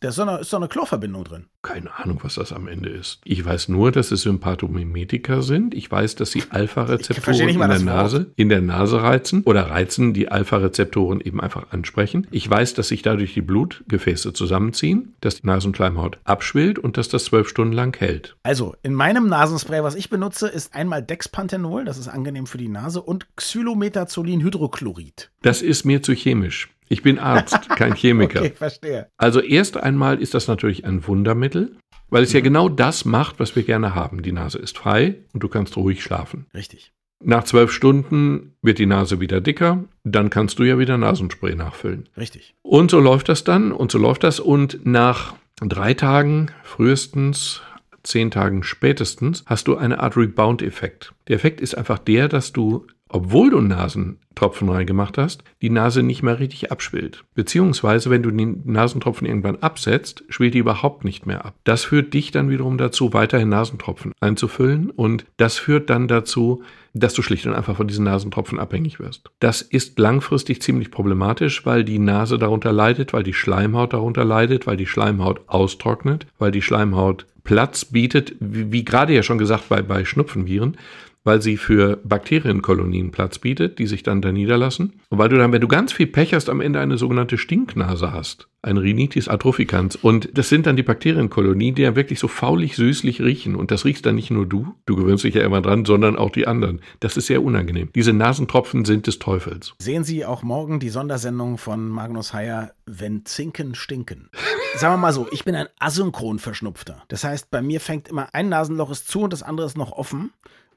Da 0.00 0.10
ist 0.10 0.18
doch 0.18 0.26
eine, 0.26 0.40
ist 0.40 0.52
doch 0.52 0.58
eine 0.58 0.68
Chlorverbindung 0.68 1.24
drin. 1.24 1.46
Keine 1.62 1.94
Ahnung, 1.96 2.18
was 2.22 2.34
das 2.34 2.52
am 2.52 2.68
Ende 2.68 2.90
ist. 2.90 3.20
Ich 3.24 3.42
weiß 3.42 3.68
nur, 3.68 3.90
dass 3.90 4.10
es 4.10 4.20
Sympathomimetika 4.20 5.40
sind. 5.40 5.72
Ich 5.74 5.90
weiß, 5.90 6.14
dass 6.16 6.30
sie 6.30 6.42
Alpha-Rezeptoren 6.50 7.48
in 7.48 7.58
der 7.58 7.78
Nase, 7.78 8.26
in 8.36 8.50
der 8.50 8.60
Nase 8.60 9.02
reizen 9.02 9.42
oder 9.44 9.70
reizen, 9.70 10.12
die 10.12 10.28
Alpha-Rezeptoren 10.28 11.22
eben 11.22 11.40
einfach 11.40 11.72
ansprechen. 11.72 12.26
Ich 12.30 12.48
weiß, 12.50 12.74
dass 12.74 12.88
sich 12.88 13.00
dadurch 13.00 13.32
die 13.32 13.40
Blutgefäße 13.40 14.34
zusammenziehen, 14.34 15.14
dass 15.22 15.40
die 15.40 15.46
Nasenschleimhaut 15.46 16.18
abschwillt 16.24 16.78
und 16.78 16.98
dass 16.98 17.08
das 17.08 17.24
zwölf 17.24 17.48
Stunden 17.48 17.72
lang 17.72 17.98
hält. 17.98 18.36
Also, 18.42 18.76
in 18.82 18.92
meinem 18.92 19.26
Nasenspray, 19.26 19.82
was 19.82 19.94
ich 19.94 20.10
benutze, 20.10 20.48
ist 20.48 20.74
einmal 20.74 21.02
Dexpanthenol, 21.02 21.86
das 21.86 21.96
ist 21.96 22.08
angenehm 22.08 22.46
für 22.46 22.58
die 22.58 22.68
Nase, 22.68 23.00
und 23.00 23.26
Xylometazolin-Hydrochlorid. 23.36 25.30
Das 25.40 25.62
ist 25.62 25.84
mir 25.84 26.02
zu 26.02 26.12
chemisch. 26.12 26.73
Ich 26.88 27.02
bin 27.02 27.18
Arzt, 27.18 27.68
kein 27.76 27.94
Chemiker. 27.94 28.40
okay, 28.40 28.52
verstehe. 28.54 29.08
Also 29.16 29.40
erst 29.40 29.76
einmal 29.76 30.20
ist 30.20 30.34
das 30.34 30.48
natürlich 30.48 30.84
ein 30.84 31.06
Wundermittel, 31.06 31.76
weil 32.10 32.22
es 32.22 32.30
mhm. 32.30 32.36
ja 32.36 32.40
genau 32.42 32.68
das 32.68 33.04
macht, 33.04 33.40
was 33.40 33.56
wir 33.56 33.62
gerne 33.62 33.94
haben. 33.94 34.22
Die 34.22 34.32
Nase 34.32 34.58
ist 34.58 34.78
frei 34.78 35.16
und 35.32 35.42
du 35.42 35.48
kannst 35.48 35.76
ruhig 35.76 36.02
schlafen. 36.02 36.46
Richtig. 36.54 36.92
Nach 37.22 37.44
zwölf 37.44 37.72
Stunden 37.72 38.54
wird 38.60 38.78
die 38.78 38.86
Nase 38.86 39.18
wieder 39.20 39.40
dicker, 39.40 39.84
dann 40.02 40.28
kannst 40.28 40.58
du 40.58 40.64
ja 40.64 40.78
wieder 40.78 40.98
Nasenspray 40.98 41.54
nachfüllen. 41.54 42.08
Richtig. 42.16 42.54
Und 42.62 42.90
so 42.90 43.00
läuft 43.00 43.28
das 43.28 43.44
dann 43.44 43.72
und 43.72 43.90
so 43.90 43.98
läuft 43.98 44.24
das 44.24 44.40
und 44.40 44.84
nach 44.84 45.34
drei 45.60 45.94
Tagen 45.94 46.50
frühestens 46.62 47.62
zehn 48.02 48.30
Tagen 48.30 48.62
spätestens 48.62 49.44
hast 49.46 49.66
du 49.68 49.76
eine 49.76 50.00
Art 50.00 50.16
Rebound-Effekt. 50.16 51.14
Der 51.28 51.36
Effekt 51.36 51.60
ist 51.60 51.76
einfach 51.76 51.98
der, 51.98 52.28
dass 52.28 52.52
du 52.52 52.86
obwohl 53.14 53.50
du 53.50 53.60
Nasentropfen 53.60 54.68
reingemacht 54.68 55.18
hast, 55.18 55.44
die 55.62 55.70
Nase 55.70 56.02
nicht 56.02 56.24
mehr 56.24 56.40
richtig 56.40 56.72
abschwillt. 56.72 57.24
Beziehungsweise, 57.36 58.10
wenn 58.10 58.24
du 58.24 58.32
den 58.32 58.62
Nasentropfen 58.64 59.24
irgendwann 59.24 59.58
absetzt, 59.58 60.24
schwillt 60.28 60.54
die 60.54 60.58
überhaupt 60.58 61.04
nicht 61.04 61.24
mehr 61.24 61.44
ab. 61.44 61.54
Das 61.62 61.84
führt 61.84 62.12
dich 62.12 62.32
dann 62.32 62.50
wiederum 62.50 62.76
dazu, 62.76 63.12
weiterhin 63.12 63.50
Nasentropfen 63.50 64.14
einzufüllen 64.18 64.90
und 64.90 65.26
das 65.36 65.58
führt 65.58 65.90
dann 65.90 66.08
dazu, 66.08 66.64
dass 66.92 67.14
du 67.14 67.22
schlicht 67.22 67.46
und 67.46 67.54
einfach 67.54 67.76
von 67.76 67.86
diesen 67.86 68.04
Nasentropfen 68.04 68.58
abhängig 68.58 68.98
wirst. 68.98 69.30
Das 69.38 69.62
ist 69.62 69.96
langfristig 70.00 70.60
ziemlich 70.60 70.90
problematisch, 70.90 71.64
weil 71.64 71.84
die 71.84 72.00
Nase 72.00 72.36
darunter 72.36 72.72
leidet, 72.72 73.12
weil 73.12 73.22
die 73.22 73.32
Schleimhaut 73.32 73.92
darunter 73.92 74.24
leidet, 74.24 74.66
weil 74.66 74.76
die 74.76 74.86
Schleimhaut 74.86 75.42
austrocknet, 75.46 76.26
weil 76.38 76.50
die 76.50 76.62
Schleimhaut 76.62 77.26
Platz 77.44 77.84
bietet, 77.84 78.34
wie, 78.40 78.72
wie 78.72 78.84
gerade 78.84 79.14
ja 79.14 79.22
schon 79.22 79.38
gesagt 79.38 79.68
bei, 79.68 79.82
bei 79.82 80.04
Schnupfenviren, 80.04 80.78
weil 81.24 81.42
sie 81.42 81.56
für 81.56 81.98
Bakterienkolonien 82.04 83.10
Platz 83.10 83.38
bietet, 83.38 83.78
die 83.78 83.86
sich 83.86 84.02
dann 84.02 84.22
da 84.22 84.30
niederlassen. 84.30 85.00
Und 85.08 85.18
weil 85.18 85.28
du 85.28 85.36
dann, 85.36 85.52
wenn 85.52 85.60
du 85.60 85.68
ganz 85.68 85.92
viel 85.92 86.06
Pech 86.06 86.34
hast, 86.34 86.48
am 86.48 86.60
Ende 86.60 86.80
eine 86.80 86.98
sogenannte 86.98 87.38
Stinknase 87.38 88.12
hast 88.12 88.48
ein 88.64 88.78
Rhinitis 88.78 89.28
atropicans. 89.28 89.96
Und 89.96 90.36
das 90.36 90.48
sind 90.48 90.66
dann 90.66 90.76
die 90.76 90.82
Bakterienkolonien, 90.82 91.74
die 91.74 91.82
ja 91.82 91.94
wirklich 91.94 92.18
so 92.18 92.28
faulig 92.28 92.76
süßlich 92.76 93.20
riechen. 93.20 93.54
Und 93.54 93.70
das 93.70 93.84
riechst 93.84 94.06
dann 94.06 94.14
nicht 94.14 94.30
nur 94.30 94.46
du, 94.46 94.74
du 94.86 94.96
gewöhnst 94.96 95.24
dich 95.24 95.34
ja 95.34 95.44
immer 95.44 95.60
dran, 95.60 95.84
sondern 95.84 96.16
auch 96.16 96.30
die 96.30 96.46
anderen. 96.46 96.80
Das 97.00 97.16
ist 97.16 97.26
sehr 97.26 97.42
unangenehm. 97.42 97.90
Diese 97.94 98.12
Nasentropfen 98.12 98.84
sind 98.84 99.06
des 99.06 99.18
Teufels. 99.18 99.74
Sehen 99.78 100.04
Sie 100.04 100.24
auch 100.24 100.42
morgen 100.42 100.80
die 100.80 100.88
Sondersendung 100.88 101.58
von 101.58 101.88
Magnus 101.88 102.32
Heyer, 102.32 102.72
wenn 102.86 103.24
Zinken 103.26 103.74
stinken. 103.74 104.30
Sagen 104.76 104.94
wir 104.94 104.98
mal 104.98 105.12
so, 105.12 105.28
ich 105.30 105.44
bin 105.44 105.54
ein 105.54 105.68
asynchron 105.78 106.38
Verschnupfter. 106.38 107.02
Das 107.08 107.24
heißt, 107.24 107.50
bei 107.50 107.62
mir 107.62 107.80
fängt 107.80 108.08
immer 108.08 108.28
ein 108.32 108.48
Nasenloch 108.48 108.90
ist 108.90 109.08
zu 109.08 109.20
und 109.20 109.32
das 109.32 109.42
andere 109.42 109.66
ist 109.66 109.76
noch 109.76 109.92
offen. 109.92 110.32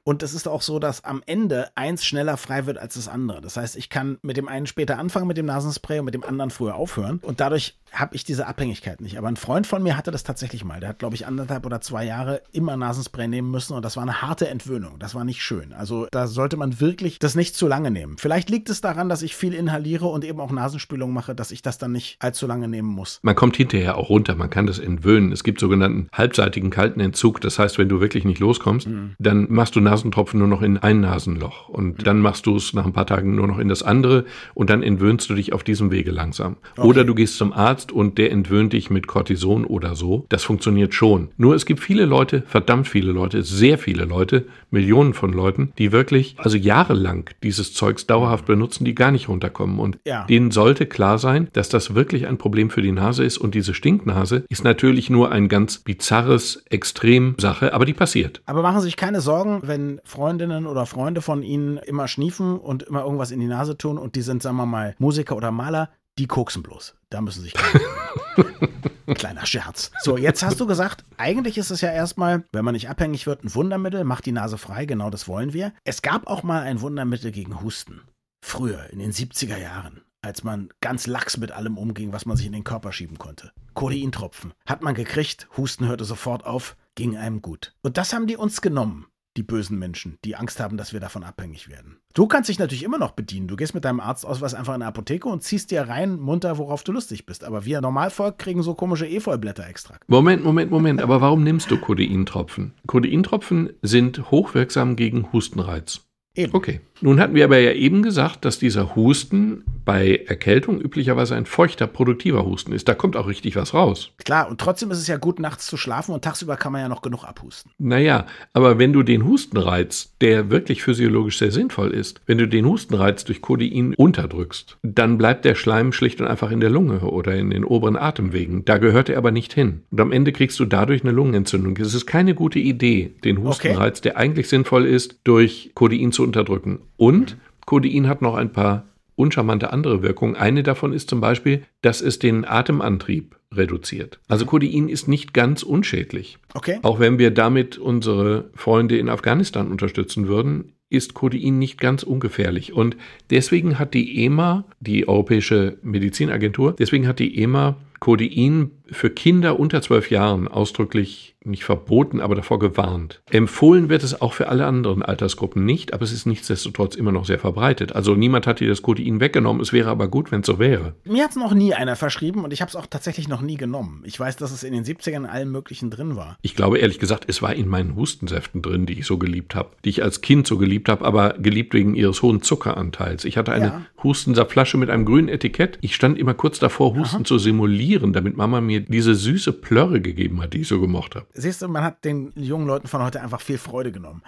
Und 0.08 0.22
es 0.22 0.32
ist 0.32 0.48
auch 0.48 0.62
so, 0.62 0.78
dass 0.78 1.04
am 1.04 1.22
Ende 1.26 1.68
eins 1.74 2.02
schneller 2.02 2.38
frei 2.38 2.64
wird 2.64 2.78
als 2.78 2.94
das 2.94 3.08
andere. 3.08 3.42
Das 3.42 3.58
heißt, 3.58 3.76
ich 3.76 3.90
kann 3.90 4.16
mit 4.22 4.38
dem 4.38 4.48
einen 4.48 4.66
später 4.66 4.98
anfangen 4.98 5.26
mit 5.26 5.36
dem 5.36 5.44
Nasenspray 5.44 5.98
und 5.98 6.06
mit 6.06 6.14
dem 6.14 6.24
anderen 6.24 6.48
früher 6.48 6.76
aufhören. 6.76 7.18
Und 7.20 7.40
dadurch 7.40 7.76
habe 7.92 8.16
ich 8.16 8.24
diese 8.24 8.46
Abhängigkeit 8.46 9.00
nicht. 9.00 9.18
Aber 9.18 9.28
ein 9.28 9.36
Freund 9.36 9.66
von 9.66 9.82
mir 9.82 9.96
hatte 9.96 10.10
das 10.10 10.24
tatsächlich 10.24 10.64
mal. 10.64 10.80
Der 10.80 10.88
hat, 10.88 10.98
glaube 10.98 11.14
ich, 11.14 11.26
anderthalb 11.26 11.66
oder 11.66 11.80
zwei 11.80 12.04
Jahre 12.04 12.42
immer 12.52 12.76
Nasenspray 12.76 13.28
nehmen 13.28 13.50
müssen 13.50 13.74
und 13.74 13.84
das 13.84 13.96
war 13.96 14.02
eine 14.02 14.22
harte 14.22 14.48
Entwöhnung. 14.48 14.98
Das 14.98 15.14
war 15.14 15.24
nicht 15.24 15.42
schön. 15.42 15.72
Also 15.72 16.06
da 16.10 16.26
sollte 16.26 16.56
man 16.56 16.80
wirklich 16.80 17.18
das 17.18 17.34
nicht 17.34 17.54
zu 17.54 17.68
lange 17.68 17.90
nehmen. 17.90 18.16
Vielleicht 18.18 18.50
liegt 18.50 18.70
es 18.70 18.80
daran, 18.80 19.08
dass 19.08 19.22
ich 19.22 19.36
viel 19.36 19.54
inhaliere 19.54 20.06
und 20.06 20.24
eben 20.24 20.40
auch 20.40 20.50
Nasenspülung 20.50 21.12
mache, 21.12 21.34
dass 21.34 21.50
ich 21.50 21.62
das 21.62 21.78
dann 21.78 21.92
nicht 21.92 22.16
allzu 22.20 22.46
lange 22.46 22.68
nehmen 22.68 22.88
muss. 22.88 23.20
Man 23.22 23.34
kommt 23.34 23.56
hinterher 23.56 23.96
auch 23.96 24.08
runter. 24.08 24.34
Man 24.34 24.50
kann 24.50 24.66
das 24.66 24.78
entwöhnen. 24.78 25.32
Es 25.32 25.44
gibt 25.44 25.60
sogenannten 25.60 26.08
halbseitigen 26.12 26.70
kalten 26.70 27.00
Entzug. 27.00 27.40
Das 27.40 27.58
heißt, 27.58 27.78
wenn 27.78 27.88
du 27.88 28.00
wirklich 28.00 28.24
nicht 28.24 28.38
loskommst, 28.38 28.88
mhm. 28.88 29.14
dann 29.18 29.46
machst 29.50 29.76
du 29.76 29.80
Nasen 29.80 30.08
Nasentropfen 30.08 30.38
nur 30.38 30.48
noch 30.48 30.62
in 30.62 30.78
ein 30.78 31.00
Nasenloch 31.00 31.68
und 31.68 32.06
dann 32.06 32.20
machst 32.20 32.46
du 32.46 32.56
es 32.56 32.72
nach 32.72 32.86
ein 32.86 32.92
paar 32.92 33.06
Tagen 33.06 33.34
nur 33.34 33.46
noch 33.46 33.58
in 33.58 33.68
das 33.68 33.82
andere 33.82 34.24
und 34.54 34.70
dann 34.70 34.82
entwöhnst 34.82 35.28
du 35.28 35.34
dich 35.34 35.52
auf 35.52 35.64
diesem 35.64 35.90
Wege 35.90 36.10
langsam. 36.10 36.56
Okay. 36.76 36.86
Oder 36.86 37.04
du 37.04 37.14
gehst 37.14 37.36
zum 37.36 37.52
Arzt 37.78 37.92
und 37.92 38.18
der 38.18 38.32
entwöhnt 38.32 38.72
dich 38.72 38.90
mit 38.90 39.06
Cortison 39.06 39.64
oder 39.64 39.94
so. 39.94 40.26
Das 40.30 40.42
funktioniert 40.42 40.94
schon. 40.94 41.28
Nur 41.36 41.54
es 41.54 41.64
gibt 41.64 41.80
viele 41.80 42.06
Leute, 42.06 42.42
verdammt 42.46 42.88
viele 42.88 43.12
Leute, 43.12 43.44
sehr 43.44 43.78
viele 43.78 44.04
Leute, 44.04 44.46
Millionen 44.70 45.14
von 45.14 45.32
Leuten, 45.32 45.72
die 45.78 45.92
wirklich, 45.92 46.34
also 46.38 46.56
jahrelang 46.56 47.30
dieses 47.44 47.72
Zeugs 47.74 48.06
dauerhaft 48.06 48.46
benutzen, 48.46 48.84
die 48.84 48.96
gar 48.96 49.12
nicht 49.12 49.28
runterkommen. 49.28 49.78
Und 49.78 49.98
ja. 50.04 50.24
denen 50.26 50.50
sollte 50.50 50.86
klar 50.86 51.18
sein, 51.18 51.48
dass 51.52 51.68
das 51.68 51.94
wirklich 51.94 52.26
ein 52.26 52.36
Problem 52.36 52.70
für 52.70 52.82
die 52.82 52.90
Nase 52.90 53.24
ist. 53.24 53.38
Und 53.38 53.54
diese 53.54 53.74
Stinknase 53.74 54.44
ist 54.48 54.64
natürlich 54.64 55.08
nur 55.08 55.30
ein 55.30 55.48
ganz 55.48 55.78
bizarres 55.78 56.64
Extremsache, 56.68 57.72
aber 57.72 57.84
die 57.84 57.94
passiert. 57.94 58.42
Aber 58.46 58.62
machen 58.62 58.80
Sie 58.80 58.86
sich 58.86 58.96
keine 58.96 59.20
Sorgen, 59.20 59.60
wenn 59.62 60.00
Freundinnen 60.04 60.66
oder 60.66 60.84
Freunde 60.84 61.22
von 61.22 61.42
ihnen 61.42 61.76
immer 61.78 62.08
schniefen 62.08 62.58
und 62.58 62.82
immer 62.82 63.04
irgendwas 63.04 63.30
in 63.30 63.38
die 63.38 63.46
Nase 63.46 63.78
tun 63.78 63.98
und 63.98 64.16
die 64.16 64.22
sind, 64.22 64.42
sagen 64.42 64.56
wir 64.56 64.66
mal, 64.66 64.96
Musiker 64.98 65.36
oder 65.36 65.52
Maler, 65.52 65.90
die 66.18 66.26
koksen 66.26 66.62
bloß. 66.62 66.94
Da 67.10 67.20
müssen 67.20 67.42
sich 67.42 67.54
Kleiner 69.14 69.46
Scherz. 69.46 69.90
So, 70.00 70.18
jetzt 70.18 70.42
hast 70.42 70.60
du 70.60 70.66
gesagt, 70.66 71.04
eigentlich 71.16 71.56
ist 71.56 71.70
es 71.70 71.80
ja 71.80 71.90
erstmal, 71.90 72.44
wenn 72.52 72.64
man 72.64 72.74
nicht 72.74 72.90
abhängig 72.90 73.26
wird, 73.26 73.44
ein 73.44 73.54
Wundermittel, 73.54 74.04
macht 74.04 74.26
die 74.26 74.32
Nase 74.32 74.58
frei, 74.58 74.84
genau 74.84 75.08
das 75.10 75.28
wollen 75.28 75.52
wir. 75.52 75.72
Es 75.84 76.02
gab 76.02 76.26
auch 76.26 76.42
mal 76.42 76.62
ein 76.62 76.80
Wundermittel 76.80 77.30
gegen 77.30 77.62
Husten. 77.62 78.02
Früher, 78.44 78.90
in 78.90 78.98
den 78.98 79.12
70er 79.12 79.56
Jahren, 79.56 80.02
als 80.20 80.44
man 80.44 80.68
ganz 80.80 81.06
lax 81.06 81.38
mit 81.38 81.52
allem 81.52 81.78
umging, 81.78 82.12
was 82.12 82.26
man 82.26 82.36
sich 82.36 82.46
in 82.46 82.52
den 82.52 82.64
Körper 82.64 82.92
schieben 82.92 83.18
konnte. 83.18 83.52
Codeintropfen. 83.74 84.52
Hat 84.66 84.82
man 84.82 84.94
gekriegt, 84.94 85.48
Husten 85.56 85.86
hörte 85.86 86.04
sofort 86.04 86.44
auf, 86.44 86.76
ging 86.94 87.16
einem 87.16 87.40
gut. 87.40 87.74
Und 87.82 87.96
das 87.96 88.12
haben 88.12 88.26
die 88.26 88.36
uns 88.36 88.60
genommen 88.60 89.06
die 89.36 89.42
bösen 89.42 89.78
Menschen, 89.78 90.18
die 90.24 90.36
Angst 90.36 90.58
haben, 90.58 90.76
dass 90.76 90.92
wir 90.92 91.00
davon 91.00 91.22
abhängig 91.22 91.68
werden. 91.68 91.98
Du 92.14 92.26
kannst 92.26 92.48
dich 92.48 92.58
natürlich 92.58 92.82
immer 92.82 92.98
noch 92.98 93.12
bedienen. 93.12 93.46
Du 93.46 93.56
gehst 93.56 93.74
mit 93.74 93.84
deinem 93.84 94.00
Arztausweis 94.00 94.54
einfach 94.54 94.74
in 94.74 94.82
eine 94.82 94.88
Apotheke 94.88 95.28
und 95.28 95.42
ziehst 95.42 95.70
dir 95.70 95.82
rein 95.82 96.18
munter, 96.18 96.58
worauf 96.58 96.82
du 96.82 96.92
lustig 96.92 97.26
bist. 97.26 97.44
Aber 97.44 97.64
wir 97.64 97.80
Normalvolk 97.80 98.38
kriegen 98.38 98.62
so 98.62 98.74
komische 98.74 99.06
Efeublätter-Extrakt. 99.06 100.08
Moment, 100.08 100.42
Moment, 100.42 100.70
Moment. 100.70 101.02
Aber 101.02 101.20
warum 101.20 101.44
nimmst 101.44 101.70
du 101.70 101.78
Codeintropfen? 101.78 102.74
Codeintropfen 102.86 103.70
sind 103.82 104.30
hochwirksam 104.30 104.96
gegen 104.96 105.32
Hustenreiz. 105.32 106.00
Eben. 106.34 106.54
Okay. 106.54 106.80
Nun 107.00 107.20
hatten 107.20 107.34
wir 107.34 107.44
aber 107.44 107.58
ja 107.58 107.72
eben 107.72 108.02
gesagt, 108.02 108.44
dass 108.44 108.58
dieser 108.58 108.96
Husten 108.96 109.64
bei 109.88 110.22
Erkältung 110.26 110.82
üblicherweise 110.82 111.34
ein 111.34 111.46
feuchter, 111.46 111.86
produktiver 111.86 112.44
Husten 112.44 112.72
ist. 112.72 112.88
Da 112.88 112.94
kommt 112.94 113.16
auch 113.16 113.26
richtig 113.26 113.56
was 113.56 113.72
raus. 113.72 114.10
Klar, 114.22 114.50
und 114.50 114.60
trotzdem 114.60 114.90
ist 114.90 114.98
es 114.98 115.06
ja 115.06 115.16
gut, 115.16 115.38
nachts 115.38 115.66
zu 115.66 115.78
schlafen 115.78 116.12
und 116.12 116.22
tagsüber 116.22 116.56
kann 116.56 116.72
man 116.72 116.82
ja 116.82 116.90
noch 116.90 117.00
genug 117.00 117.24
abhusten. 117.24 117.72
Naja, 117.78 118.26
aber 118.52 118.78
wenn 118.78 118.92
du 118.92 119.02
den 119.02 119.24
Hustenreiz, 119.24 120.12
der 120.20 120.50
wirklich 120.50 120.82
physiologisch 120.82 121.38
sehr 121.38 121.52
sinnvoll 121.52 121.92
ist, 121.92 122.20
wenn 122.26 122.36
du 122.36 122.46
den 122.46 122.66
Hustenreiz 122.66 123.24
durch 123.24 123.40
Codein 123.40 123.94
unterdrückst, 123.94 124.76
dann 124.82 125.16
bleibt 125.16 125.46
der 125.46 125.54
Schleim 125.54 125.92
schlicht 125.92 126.20
und 126.20 126.26
einfach 126.26 126.50
in 126.50 126.60
der 126.60 126.68
Lunge 126.68 127.00
oder 127.00 127.34
in 127.34 127.48
den 127.48 127.64
oberen 127.64 127.96
Atemwegen. 127.96 128.66
Da 128.66 128.76
gehört 128.76 129.08
er 129.08 129.16
aber 129.16 129.30
nicht 129.30 129.54
hin. 129.54 129.84
Und 129.90 130.00
am 130.00 130.12
Ende 130.12 130.32
kriegst 130.32 130.60
du 130.60 130.66
dadurch 130.66 131.02
eine 131.02 131.12
Lungenentzündung. 131.12 131.78
Es 131.78 131.94
ist 131.94 132.04
keine 132.04 132.34
gute 132.34 132.58
Idee, 132.58 133.14
den 133.24 133.42
Hustenreiz, 133.42 134.00
okay. 134.00 134.02
der 134.02 134.16
eigentlich 134.18 134.50
sinnvoll 134.50 134.84
ist, 134.84 135.20
durch 135.24 135.70
Codein 135.74 136.12
zu 136.12 136.24
unterdrücken. 136.24 136.80
Und 136.98 137.38
Codein 137.64 138.08
hat 138.08 138.20
noch 138.20 138.34
ein 138.34 138.52
paar 138.52 138.84
uncharmante 139.14 139.72
andere 139.72 140.02
Wirkungen. 140.02 140.36
Eine 140.36 140.62
davon 140.62 140.92
ist 140.92 141.08
zum 141.08 141.20
Beispiel, 141.20 141.62
dass 141.80 142.02
es 142.02 142.18
den 142.18 142.44
Atemantrieb 142.44 143.36
reduziert. 143.52 144.20
Also 144.28 144.44
Codein 144.44 144.88
ist 144.88 145.08
nicht 145.08 145.32
ganz 145.32 145.62
unschädlich. 145.62 146.38
Okay. 146.54 146.78
Auch 146.82 147.00
wenn 147.00 147.18
wir 147.18 147.30
damit 147.30 147.78
unsere 147.78 148.50
Freunde 148.54 148.98
in 148.98 149.08
Afghanistan 149.08 149.70
unterstützen 149.70 150.28
würden, 150.28 150.74
ist 150.90 151.14
Codein 151.14 151.58
nicht 151.58 151.80
ganz 151.80 152.02
ungefährlich. 152.02 152.72
Und 152.72 152.96
deswegen 153.30 153.78
hat 153.78 153.94
die 153.94 154.24
EMA, 154.24 154.64
die 154.80 155.08
Europäische 155.08 155.78
Medizinagentur, 155.82 156.74
deswegen 156.78 157.06
hat 157.06 157.18
die 157.18 157.38
EMA 157.42 157.76
Codein 158.00 158.70
für 158.90 159.10
Kinder 159.10 159.58
unter 159.58 159.82
zwölf 159.82 160.10
Jahren 160.10 160.48
ausdrücklich 160.48 161.36
nicht 161.44 161.64
verboten, 161.64 162.20
aber 162.20 162.34
davor 162.34 162.58
gewarnt. 162.58 163.22
Empfohlen 163.30 163.88
wird 163.88 164.02
es 164.02 164.20
auch 164.20 164.32
für 164.32 164.48
alle 164.48 164.66
anderen 164.66 165.02
Altersgruppen 165.02 165.64
nicht, 165.64 165.94
aber 165.94 166.02
es 166.02 166.12
ist 166.12 166.26
nichtsdestotrotz 166.26 166.94
immer 166.94 167.12
noch 167.12 167.24
sehr 167.24 167.38
verbreitet. 167.38 167.94
Also 167.94 168.14
niemand 168.14 168.46
hat 168.46 168.60
dir 168.60 168.68
das 168.68 168.82
Codein 168.82 169.20
weggenommen, 169.20 169.62
es 169.62 169.72
wäre 169.72 169.90
aber 169.90 170.08
gut, 170.08 170.30
wenn 170.30 170.40
es 170.40 170.46
so 170.46 170.58
wäre. 170.58 170.94
Mir 171.04 171.24
hat 171.24 171.30
es 171.30 171.36
noch 171.36 171.54
nie 171.54 171.74
einer 171.74 171.96
verschrieben 171.96 172.44
und 172.44 172.52
ich 172.52 172.60
habe 172.60 172.68
es 172.68 172.76
auch 172.76 172.86
tatsächlich 172.86 173.28
noch 173.28 173.40
nie 173.40 173.56
genommen. 173.56 174.02
Ich 174.04 174.18
weiß, 174.18 174.36
dass 174.36 174.52
es 174.52 174.62
in 174.62 174.72
den 174.72 174.84
70ern 174.84 175.16
in 175.16 175.26
allem 175.26 175.50
Möglichen 175.50 175.90
drin 175.90 176.16
war. 176.16 176.38
Ich 176.42 176.54
glaube 176.54 176.78
ehrlich 176.78 176.98
gesagt, 176.98 177.24
es 177.28 177.40
war 177.40 177.54
in 177.54 177.68
meinen 177.68 177.96
Hustensäften 177.96 178.62
drin, 178.62 178.86
die 178.86 178.98
ich 178.98 179.06
so 179.06 179.18
geliebt 179.18 179.54
habe, 179.54 179.70
die 179.84 179.90
ich 179.90 180.02
als 180.02 180.20
Kind 180.20 180.46
so 180.46 180.58
geliebt 180.58 180.88
habe, 180.88 181.04
aber 181.04 181.34
geliebt 181.38 181.72
wegen 181.72 181.94
ihres 181.94 182.22
hohen 182.22 182.42
Zuckeranteils. 182.42 183.24
Ich 183.24 183.36
hatte 183.36 183.52
eine 183.52 183.66
ja. 183.66 183.82
Hustensaftflasche 184.02 184.76
mit 184.76 184.90
einem 184.90 185.04
grünen 185.04 185.28
Etikett. 185.28 185.78
Ich 185.80 185.94
stand 185.94 186.18
immer 186.18 186.34
kurz 186.34 186.58
davor, 186.58 186.94
Husten 186.94 187.16
Aha. 187.16 187.24
zu 187.24 187.38
simulieren, 187.38 188.12
damit 188.12 188.36
Mama 188.36 188.60
mir 188.60 188.77
diese 188.80 189.14
süße 189.14 189.52
Plörre 189.52 190.00
gegeben 190.00 190.40
hat, 190.42 190.52
die 190.54 190.60
ich 190.60 190.68
so 190.68 190.80
gemocht 190.80 191.14
habe 191.14 191.26
siehst 191.48 191.62
du, 191.62 191.68
man 191.68 191.82
hat 191.82 192.04
den 192.04 192.32
jungen 192.36 192.66
Leuten 192.66 192.88
von 192.88 193.02
heute 193.02 193.20
einfach 193.20 193.40
viel 193.40 193.58
Freude 193.58 193.92
genommen. 193.92 194.22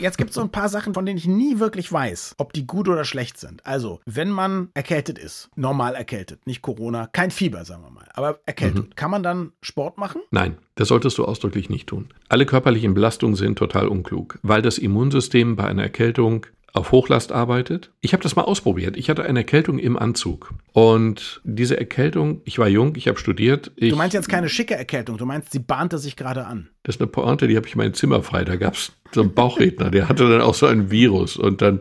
Jetzt 0.00 0.16
gibt 0.16 0.30
es 0.30 0.36
so 0.36 0.40
ein 0.40 0.50
paar 0.50 0.70
Sachen, 0.70 0.94
von 0.94 1.04
denen 1.04 1.18
ich 1.18 1.26
nie 1.26 1.58
wirklich 1.58 1.92
weiß, 1.92 2.36
ob 2.38 2.54
die 2.54 2.66
gut 2.66 2.88
oder 2.88 3.04
schlecht 3.04 3.38
sind. 3.38 3.66
Also, 3.66 4.00
wenn 4.06 4.30
man 4.30 4.70
erkältet 4.72 5.18
ist, 5.18 5.50
normal 5.54 5.94
erkältet, 5.94 6.46
nicht 6.46 6.62
Corona, 6.62 7.08
kein 7.08 7.30
Fieber, 7.30 7.64
sagen 7.64 7.82
wir 7.82 7.90
mal, 7.90 8.08
aber 8.14 8.40
erkältet, 8.46 8.86
mhm. 8.86 8.94
kann 8.94 9.10
man 9.10 9.22
dann 9.22 9.52
Sport 9.60 9.98
machen? 9.98 10.22
Nein, 10.30 10.56
das 10.76 10.88
solltest 10.88 11.18
du 11.18 11.24
ausdrücklich 11.26 11.68
nicht 11.68 11.88
tun. 11.88 12.08
Alle 12.28 12.46
körperlichen 12.46 12.94
Belastungen 12.94 13.36
sind 13.36 13.58
total 13.58 13.88
unklug, 13.88 14.38
weil 14.42 14.62
das 14.62 14.78
Immunsystem 14.78 15.56
bei 15.56 15.64
einer 15.64 15.82
Erkältung 15.82 16.46
auf 16.76 16.92
Hochlast 16.92 17.32
arbeitet. 17.32 17.90
Ich 18.00 18.12
habe 18.12 18.22
das 18.22 18.36
mal 18.36 18.42
ausprobiert. 18.42 18.96
Ich 18.96 19.08
hatte 19.10 19.24
eine 19.24 19.40
Erkältung 19.40 19.78
im 19.78 19.96
Anzug. 19.96 20.54
Und 20.72 21.40
diese 21.44 21.78
Erkältung, 21.78 22.42
ich 22.44 22.58
war 22.58 22.68
jung, 22.68 22.94
ich 22.96 23.08
habe 23.08 23.18
studiert. 23.18 23.72
Ich, 23.76 23.90
du 23.90 23.96
meinst 23.96 24.14
jetzt 24.14 24.28
keine 24.28 24.48
schicke 24.48 24.74
Erkältung, 24.74 25.16
du 25.16 25.26
meinst, 25.26 25.52
sie 25.52 25.58
bahnte 25.58 25.98
sich 25.98 26.16
gerade 26.16 26.46
an. 26.46 26.68
Das 26.82 26.96
ist 26.96 27.00
eine 27.00 27.08
Pointe, 27.08 27.48
die 27.48 27.56
habe 27.56 27.66
ich 27.66 27.74
in 27.74 27.78
meinem 27.78 27.94
Zimmer 27.94 28.22
frei. 28.22 28.44
Da 28.44 28.56
gab 28.56 28.74
es 28.74 28.92
so 29.12 29.22
einen 29.22 29.34
Bauchredner, 29.34 29.90
der 29.90 30.08
hatte 30.08 30.28
dann 30.28 30.40
auch 30.40 30.54
so 30.54 30.66
ein 30.66 30.90
Virus. 30.90 31.36
Und 31.36 31.62
dann, 31.62 31.80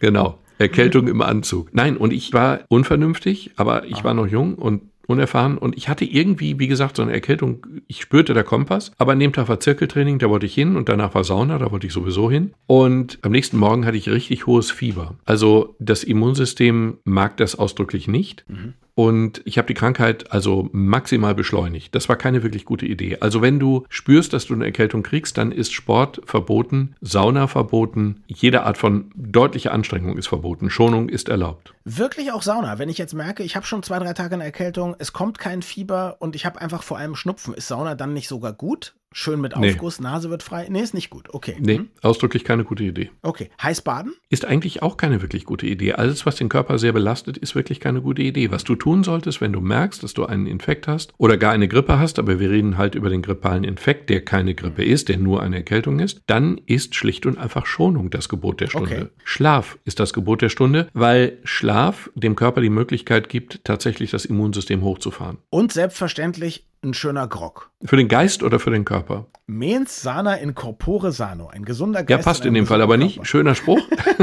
genau, 0.00 0.38
Erkältung 0.58 1.08
im 1.08 1.20
Anzug. 1.22 1.74
Nein, 1.74 1.96
und 1.96 2.12
ich 2.12 2.32
war 2.32 2.60
unvernünftig, 2.68 3.52
aber 3.56 3.84
ich 3.84 4.04
war 4.04 4.14
noch 4.14 4.26
jung 4.26 4.54
und 4.54 4.82
unerfahren 5.06 5.58
und 5.58 5.76
ich 5.76 5.88
hatte 5.88 6.04
irgendwie, 6.04 6.58
wie 6.58 6.66
gesagt, 6.66 6.96
so 6.96 7.02
eine 7.02 7.12
Erkältung. 7.12 7.66
Ich 7.86 8.00
spürte 8.00 8.34
der 8.34 8.44
Kompass, 8.44 8.92
aber 8.98 9.12
an 9.12 9.20
dem 9.20 9.32
Tag 9.32 9.48
war 9.48 9.60
Zirkeltraining, 9.60 10.18
da 10.18 10.28
wollte 10.28 10.46
ich 10.46 10.54
hin 10.54 10.76
und 10.76 10.88
danach 10.88 11.14
war 11.14 11.24
Sauna, 11.24 11.58
da 11.58 11.70
wollte 11.70 11.86
ich 11.86 11.92
sowieso 11.92 12.30
hin. 12.30 12.52
Und 12.66 13.18
am 13.22 13.32
nächsten 13.32 13.56
Morgen 13.56 13.86
hatte 13.86 13.96
ich 13.96 14.08
richtig 14.08 14.46
hohes 14.46 14.70
Fieber. 14.70 15.14
Also 15.24 15.76
das 15.78 16.04
Immunsystem 16.04 16.98
mag 17.04 17.36
das 17.36 17.56
ausdrücklich 17.56 18.08
nicht. 18.08 18.44
Mhm. 18.48 18.74
Und 18.96 19.42
ich 19.44 19.58
habe 19.58 19.68
die 19.68 19.74
Krankheit 19.74 20.32
also 20.32 20.70
maximal 20.72 21.34
beschleunigt. 21.34 21.94
Das 21.94 22.08
war 22.08 22.16
keine 22.16 22.42
wirklich 22.42 22.64
gute 22.64 22.86
Idee. 22.86 23.18
Also 23.20 23.42
wenn 23.42 23.58
du 23.58 23.84
spürst, 23.90 24.32
dass 24.32 24.46
du 24.46 24.54
eine 24.54 24.64
Erkältung 24.64 25.02
kriegst, 25.02 25.36
dann 25.36 25.52
ist 25.52 25.74
Sport 25.74 26.22
verboten, 26.24 26.96
Sauna 27.02 27.46
verboten, 27.46 28.24
jede 28.26 28.62
Art 28.62 28.78
von 28.78 29.10
deutlicher 29.14 29.72
Anstrengung 29.72 30.16
ist 30.16 30.28
verboten, 30.28 30.70
Schonung 30.70 31.10
ist 31.10 31.28
erlaubt. 31.28 31.74
Wirklich 31.84 32.32
auch 32.32 32.40
Sauna. 32.40 32.78
Wenn 32.78 32.88
ich 32.88 32.96
jetzt 32.96 33.12
merke, 33.12 33.42
ich 33.42 33.54
habe 33.54 33.66
schon 33.66 33.82
zwei, 33.82 33.98
drei 33.98 34.14
Tage 34.14 34.34
eine 34.34 34.44
Erkältung, 34.44 34.96
es 34.98 35.12
kommt 35.12 35.38
kein 35.38 35.60
Fieber 35.60 36.16
und 36.20 36.34
ich 36.34 36.46
habe 36.46 36.58
einfach 36.62 36.82
vor 36.82 36.96
allem 36.96 37.16
Schnupfen, 37.16 37.52
ist 37.52 37.68
Sauna 37.68 37.96
dann 37.96 38.14
nicht 38.14 38.28
sogar 38.28 38.54
gut? 38.54 38.94
Schön 39.12 39.40
mit 39.40 39.56
Aufguss, 39.56 39.98
nee. 39.98 40.04
Nase 40.04 40.30
wird 40.30 40.42
frei. 40.42 40.66
Nee, 40.68 40.82
ist 40.82 40.92
nicht 40.92 41.10
gut. 41.10 41.32
Okay. 41.32 41.56
Nee, 41.58 41.78
hm? 41.78 41.88
ausdrücklich 42.02 42.44
keine 42.44 42.64
gute 42.64 42.84
Idee. 42.84 43.10
Okay. 43.22 43.48
Heiß 43.62 43.82
baden? 43.82 44.12
Ist 44.28 44.44
eigentlich 44.44 44.82
auch 44.82 44.96
keine 44.96 45.22
wirklich 45.22 45.44
gute 45.44 45.66
Idee. 45.66 45.94
Alles, 45.94 46.26
was 46.26 46.36
den 46.36 46.48
Körper 46.48 46.78
sehr 46.78 46.92
belastet, 46.92 47.38
ist 47.38 47.54
wirklich 47.54 47.80
keine 47.80 48.02
gute 48.02 48.22
Idee. 48.22 48.50
Was 48.50 48.64
du 48.64 48.74
tun 48.74 49.04
solltest, 49.04 49.40
wenn 49.40 49.52
du 49.52 49.60
merkst, 49.60 50.02
dass 50.02 50.12
du 50.12 50.26
einen 50.26 50.46
Infekt 50.46 50.86
hast 50.86 51.14
oder 51.18 51.38
gar 51.38 51.52
eine 51.52 51.68
Grippe 51.68 51.98
hast, 51.98 52.18
aber 52.18 52.40
wir 52.40 52.50
reden 52.50 52.76
halt 52.76 52.94
über 52.94 53.08
den 53.08 53.22
grippalen 53.22 53.64
Infekt, 53.64 54.10
der 54.10 54.22
keine 54.22 54.54
Grippe 54.54 54.84
ist, 54.84 55.08
der 55.08 55.18
nur 55.18 55.42
eine 55.42 55.56
Erkältung 55.56 55.98
ist, 55.98 56.20
dann 56.26 56.60
ist 56.66 56.94
schlicht 56.94 57.26
und 57.26 57.38
einfach 57.38 57.64
Schonung 57.64 58.10
das 58.10 58.28
Gebot 58.28 58.60
der 58.60 58.68
Stunde. 58.68 58.96
Okay. 58.96 59.06
Schlaf 59.24 59.78
ist 59.84 59.98
das 59.98 60.12
Gebot 60.12 60.42
der 60.42 60.50
Stunde, 60.50 60.88
weil 60.92 61.38
Schlaf 61.44 62.10
dem 62.14 62.36
Körper 62.36 62.60
die 62.60 62.70
Möglichkeit 62.70 63.28
gibt, 63.28 63.64
tatsächlich 63.64 64.10
das 64.10 64.24
Immunsystem 64.24 64.82
hochzufahren. 64.82 65.38
Und 65.48 65.72
selbstverständlich 65.72 66.66
ein 66.84 66.94
schöner 66.94 67.26
Grog. 67.28 67.70
Für 67.84 67.96
den 67.96 68.08
Geist 68.08 68.42
oder 68.42 68.58
für 68.58 68.70
den 68.70 68.84
Körper? 68.84 69.26
Mens 69.46 70.02
sana 70.02 70.34
in 70.34 70.54
corpore 70.54 71.12
sano. 71.12 71.48
Ein 71.48 71.64
gesunder 71.64 72.02
Geist. 72.02 72.10
Ja, 72.10 72.18
passt 72.18 72.44
in, 72.44 72.54
dem 72.54 72.66
Fall 72.66 72.80
aber 72.80 72.96
nicht. 72.96 73.16
Körper. 73.16 73.28
Schöner 73.28 73.54
Spruch, 73.54 73.80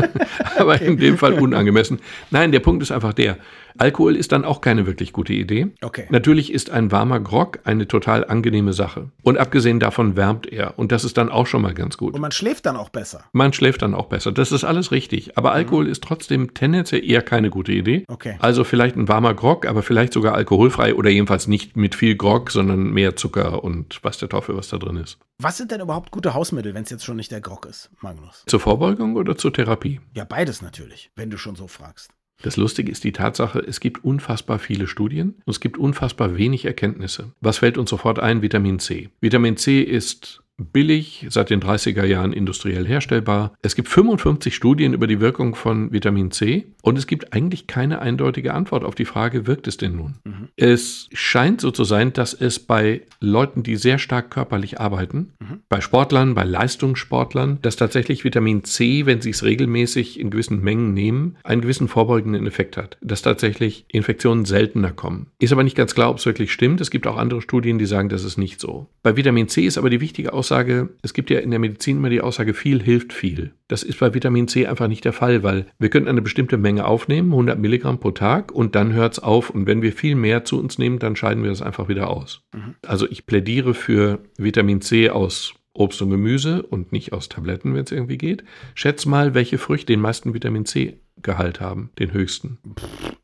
aber 0.58 0.76
okay. 0.76 0.86
in 0.86 0.98
dem 0.98 1.18
Fall 1.18 1.34
unangemessen. 1.34 2.00
Nein, 2.32 2.52
der 2.52 2.60
Punkt 2.60 2.84
ist 2.84 2.92
einfach 2.92 3.13
der. 3.13 3.38
Alkohol 3.78 4.16
ist 4.16 4.32
dann 4.32 4.46
auch 4.46 4.62
keine 4.62 4.86
wirklich 4.86 5.13
gute 5.13 5.34
Idee. 5.34 5.68
Okay. 5.82 6.06
Natürlich 6.10 6.54
ist 6.54 6.70
ein 6.70 6.92
warmer 6.92 7.20
Grog 7.20 7.60
eine 7.63 7.88
total 7.88 8.26
angenehme 8.26 8.74
Sache. 8.74 9.10
Und 9.24 9.38
abgesehen 9.38 9.80
davon 9.80 10.16
wärmt 10.16 10.46
er. 10.46 10.78
Und 10.78 10.92
das 10.92 11.04
ist 11.04 11.18
dann 11.18 11.30
auch 11.30 11.48
schon 11.48 11.62
mal 11.62 11.74
ganz 11.74 11.98
gut. 11.98 12.13
Und 12.13 12.22
man 12.22 12.32
schläft 12.32 12.66
dann 12.66 12.76
auch 12.76 12.89
besser. 12.89 13.24
Man 13.32 13.52
schläft 13.54 13.82
dann 13.82 13.96
auch 13.96 14.08
besser. 14.08 14.32
Das 14.32 14.52
ist 14.52 14.63
alles 14.63 14.92
richtig. 14.92 15.38
Aber 15.38 15.50
mhm. 15.52 15.56
Alkohol 15.56 15.88
ist 15.88 16.04
trotzdem 16.04 16.54
tendenziell 16.54 17.04
eher 17.04 17.22
keine 17.22 17.50
gute 17.50 17.72
Idee. 17.72 18.04
Okay. 18.08 18.36
Also 18.39 18.63
vielleicht 18.63 18.96
ein 18.96 19.08
warmer 19.08 19.34
Grog, 19.34 19.66
aber 19.66 19.82
vielleicht 19.82 20.13
sogar 20.13 20.36
alkoholfrei 20.36 20.94
oder 20.94 21.10
jedenfalls 21.10 21.48
nicht 21.48 21.76
mit 21.76 21.96
viel 21.96 22.16
Grog, 22.16 22.42
sondern 22.51 22.91
mehr 22.91 23.15
Zucker 23.15 23.63
und 23.63 23.99
was 24.03 24.17
der 24.17 24.29
Teufel, 24.29 24.56
was 24.56 24.69
da 24.69 24.77
drin 24.77 24.97
ist. 24.97 25.17
Was 25.39 25.58
sind 25.58 25.71
denn 25.71 25.82
überhaupt 25.82 26.12
gute 26.12 26.34
Hausmittel, 26.34 26.73
wenn 26.73 26.84
es 26.84 26.89
jetzt 26.89 27.06
schon 27.06 27.17
nicht 27.17 27.32
der 27.32 27.41
Grog 27.41 27.65
ist, 27.65 27.89
Magnus? 28.01 28.43
Zur 28.47 28.60
Vorbeugung 28.60 29.15
oder 29.15 29.38
zur 29.38 29.53
Therapie? 29.53 29.99
Ja, 30.15 30.25
beides 30.25 30.62
natürlich, 30.62 31.12
wenn 31.15 31.29
du 31.29 31.38
schon 31.38 31.56
so 31.56 31.67
fragst. 31.67 32.12
Das 32.41 32.58
Lustige 32.58 32.91
ist 32.91 33.03
die 33.06 33.13
Tatsache, 33.13 33.60
es 33.60 33.79
gibt 33.79 34.03
unfassbar 34.03 34.60
viele 34.60 34.88
Studien 34.88 35.41
und 35.45 35.51
es 35.51 35.62
gibt 35.62 35.77
unfassbar 35.77 36.36
wenig 36.38 36.65
Erkenntnisse. 36.65 37.32
Was 37.39 37.60
fällt 37.60 37.77
uns 37.77 37.89
sofort 37.89 38.19
ein? 38.19 38.41
Vitamin 38.41 38.79
C. 38.79 39.10
Vitamin 39.21 39.56
C 39.56 39.82
ist 39.82 40.42
billig, 40.58 41.26
seit 41.30 41.50
den 41.50 41.62
30er 41.62 42.06
Jahren 42.06 42.32
industriell 42.32 42.88
herstellbar. 42.88 43.54
Es 43.62 43.76
gibt 43.76 43.89
55 43.89 44.54
Studien 44.56 44.94
über 44.94 45.08
die 45.08 45.20
Wirkung 45.20 45.56
von 45.56 45.92
Vitamin 45.92 46.32
C 46.32 46.68
und 46.84 46.98
es 46.98 47.08
gibt 47.08 47.34
eigentlich 47.34 47.66
keine 47.66 48.02
eindeutige 48.02 48.54
Antwort 48.54 48.84
auf 48.84 48.94
die 48.94 49.06
Frage, 49.06 49.48
wirkt 49.48 49.68
es 49.68 49.78
denn 49.78 49.96
nun? 49.96 50.16
Mhm. 50.24 50.50
Es 50.56 51.10
scheint 51.13 51.62
so 51.62 51.72
zu 51.72 51.84
sein, 51.84 52.13
dass 52.13 52.34
es 52.34 52.60
bei 52.60 53.02
Leuten, 53.20 53.63
die 53.63 53.78
sehr 53.78 53.98
stark 53.98 54.30
körperlich 54.30 54.80
arbeiten, 54.80 55.34
mhm. 55.39 55.62
bei 55.70 55.82
Sportlern, 55.82 56.36
bei 56.36 56.44
Leistungssportlern, 56.44 57.60
dass 57.62 57.76
tatsächlich 57.76 58.24
Vitamin 58.24 58.63
C, 58.63 59.06
wenn 59.06 59.22
sie 59.22 59.32
es 59.32 59.44
regelmäßig 59.44 60.20
in 60.20 60.30
gewissen 60.30 60.62
Mengen 60.62 60.94
nehmen, 60.94 61.38
einen 61.44 61.62
gewissen 61.62 61.88
vorbeugenden 61.88 62.46
Effekt 62.46 62.78
hat, 62.78 62.98
dass 63.02 63.24
tatsächlich 63.24 63.86
Infektionen 63.88 64.46
seltener 64.46 64.92
kommen. 64.92 65.28
Ist 65.39 65.52
aber 65.52 65.63
nicht 65.63 65.78
ganz 65.78 65.96
klar, 65.96 66.12
ob 66.12 66.18
es 66.18 66.26
wirklich 66.26 66.54
stimmt. 66.54 66.80
Es 66.80 66.92
gibt 66.92 67.08
auch 67.08 67.18
andere 67.18 67.42
Studien, 67.42 67.80
die 67.80 67.86
sagen, 67.86 68.10
das 68.10 68.24
ist 68.24 68.38
nicht 68.38 68.60
so. 68.60 68.88
Bei 69.02 69.18
Vitamin 69.18 69.48
C 69.48 69.66
ist 69.66 69.78
aber 69.78 69.89
die 69.89 70.02
wichtige 70.02 70.32
Aussage, 70.34 70.42
Aussage, 70.43 70.89
es 71.01 71.13
gibt 71.13 71.29
ja 71.29 71.39
in 71.39 71.51
der 71.51 71.60
Medizin 71.60 71.97
immer 71.97 72.10
die 72.10 72.19
Aussage, 72.19 72.53
viel 72.53 72.84
hilft 72.84 73.13
viel. 73.13 73.53
Das 73.69 73.82
ist 73.82 73.97
bei 73.97 74.13
Vitamin 74.13 74.49
C 74.49 74.67
einfach 74.67 74.89
nicht 74.89 75.06
der 75.06 75.13
Fall, 75.13 75.41
weil 75.41 75.67
wir 75.79 75.89
können 75.89 76.10
eine 76.10 76.21
bestimmte 76.21 76.58
Menge 76.58 76.84
aufnehmen, 76.84 77.32
100 77.32 77.58
Milligramm 77.58 77.97
pro 77.97 78.12
Tag, 78.12 78.51
und 78.51 78.75
dann 78.75 78.91
hört 78.91 79.13
es 79.13 79.19
auf. 79.19 79.49
Und 79.49 79.67
wenn 79.67 79.82
wir 79.82 79.93
viel 79.93 80.15
mehr 80.15 80.43
zu 80.43 80.60
uns 80.60 80.77
nehmen, 80.77 80.99
dann 80.99 81.15
scheiden 81.15 81.43
wir 81.43 81.49
das 81.49 81.62
einfach 81.62 81.88
wieder 81.88 82.10
aus. 82.10 82.41
Mhm. 82.53 82.75
Also 82.86 83.10
ich 83.10 83.25
plädiere 83.25 83.73
für 83.73 84.19
Vitamin 84.38 84.82
C 84.82 85.10
aus 85.10 85.53
Obst 85.73 86.01
und 86.01 86.10
Gemüse 86.10 86.62
und 86.63 86.91
nicht 86.91 87.13
aus 87.13 87.29
Tabletten, 87.29 87.73
wenn 87.73 87.86
es 87.86 87.93
irgendwie 87.93 88.17
geht. 88.17 88.43
Schätz 88.75 89.06
mal, 89.06 89.34
welche 89.34 89.58
Früchte 89.58 89.93
den 89.93 90.01
meisten 90.01 90.34
Vitamin 90.34 90.65
C 90.65 90.99
Gehalt 91.21 91.62
haben, 91.62 91.91
den 91.99 92.12
höchsten. 92.12 92.58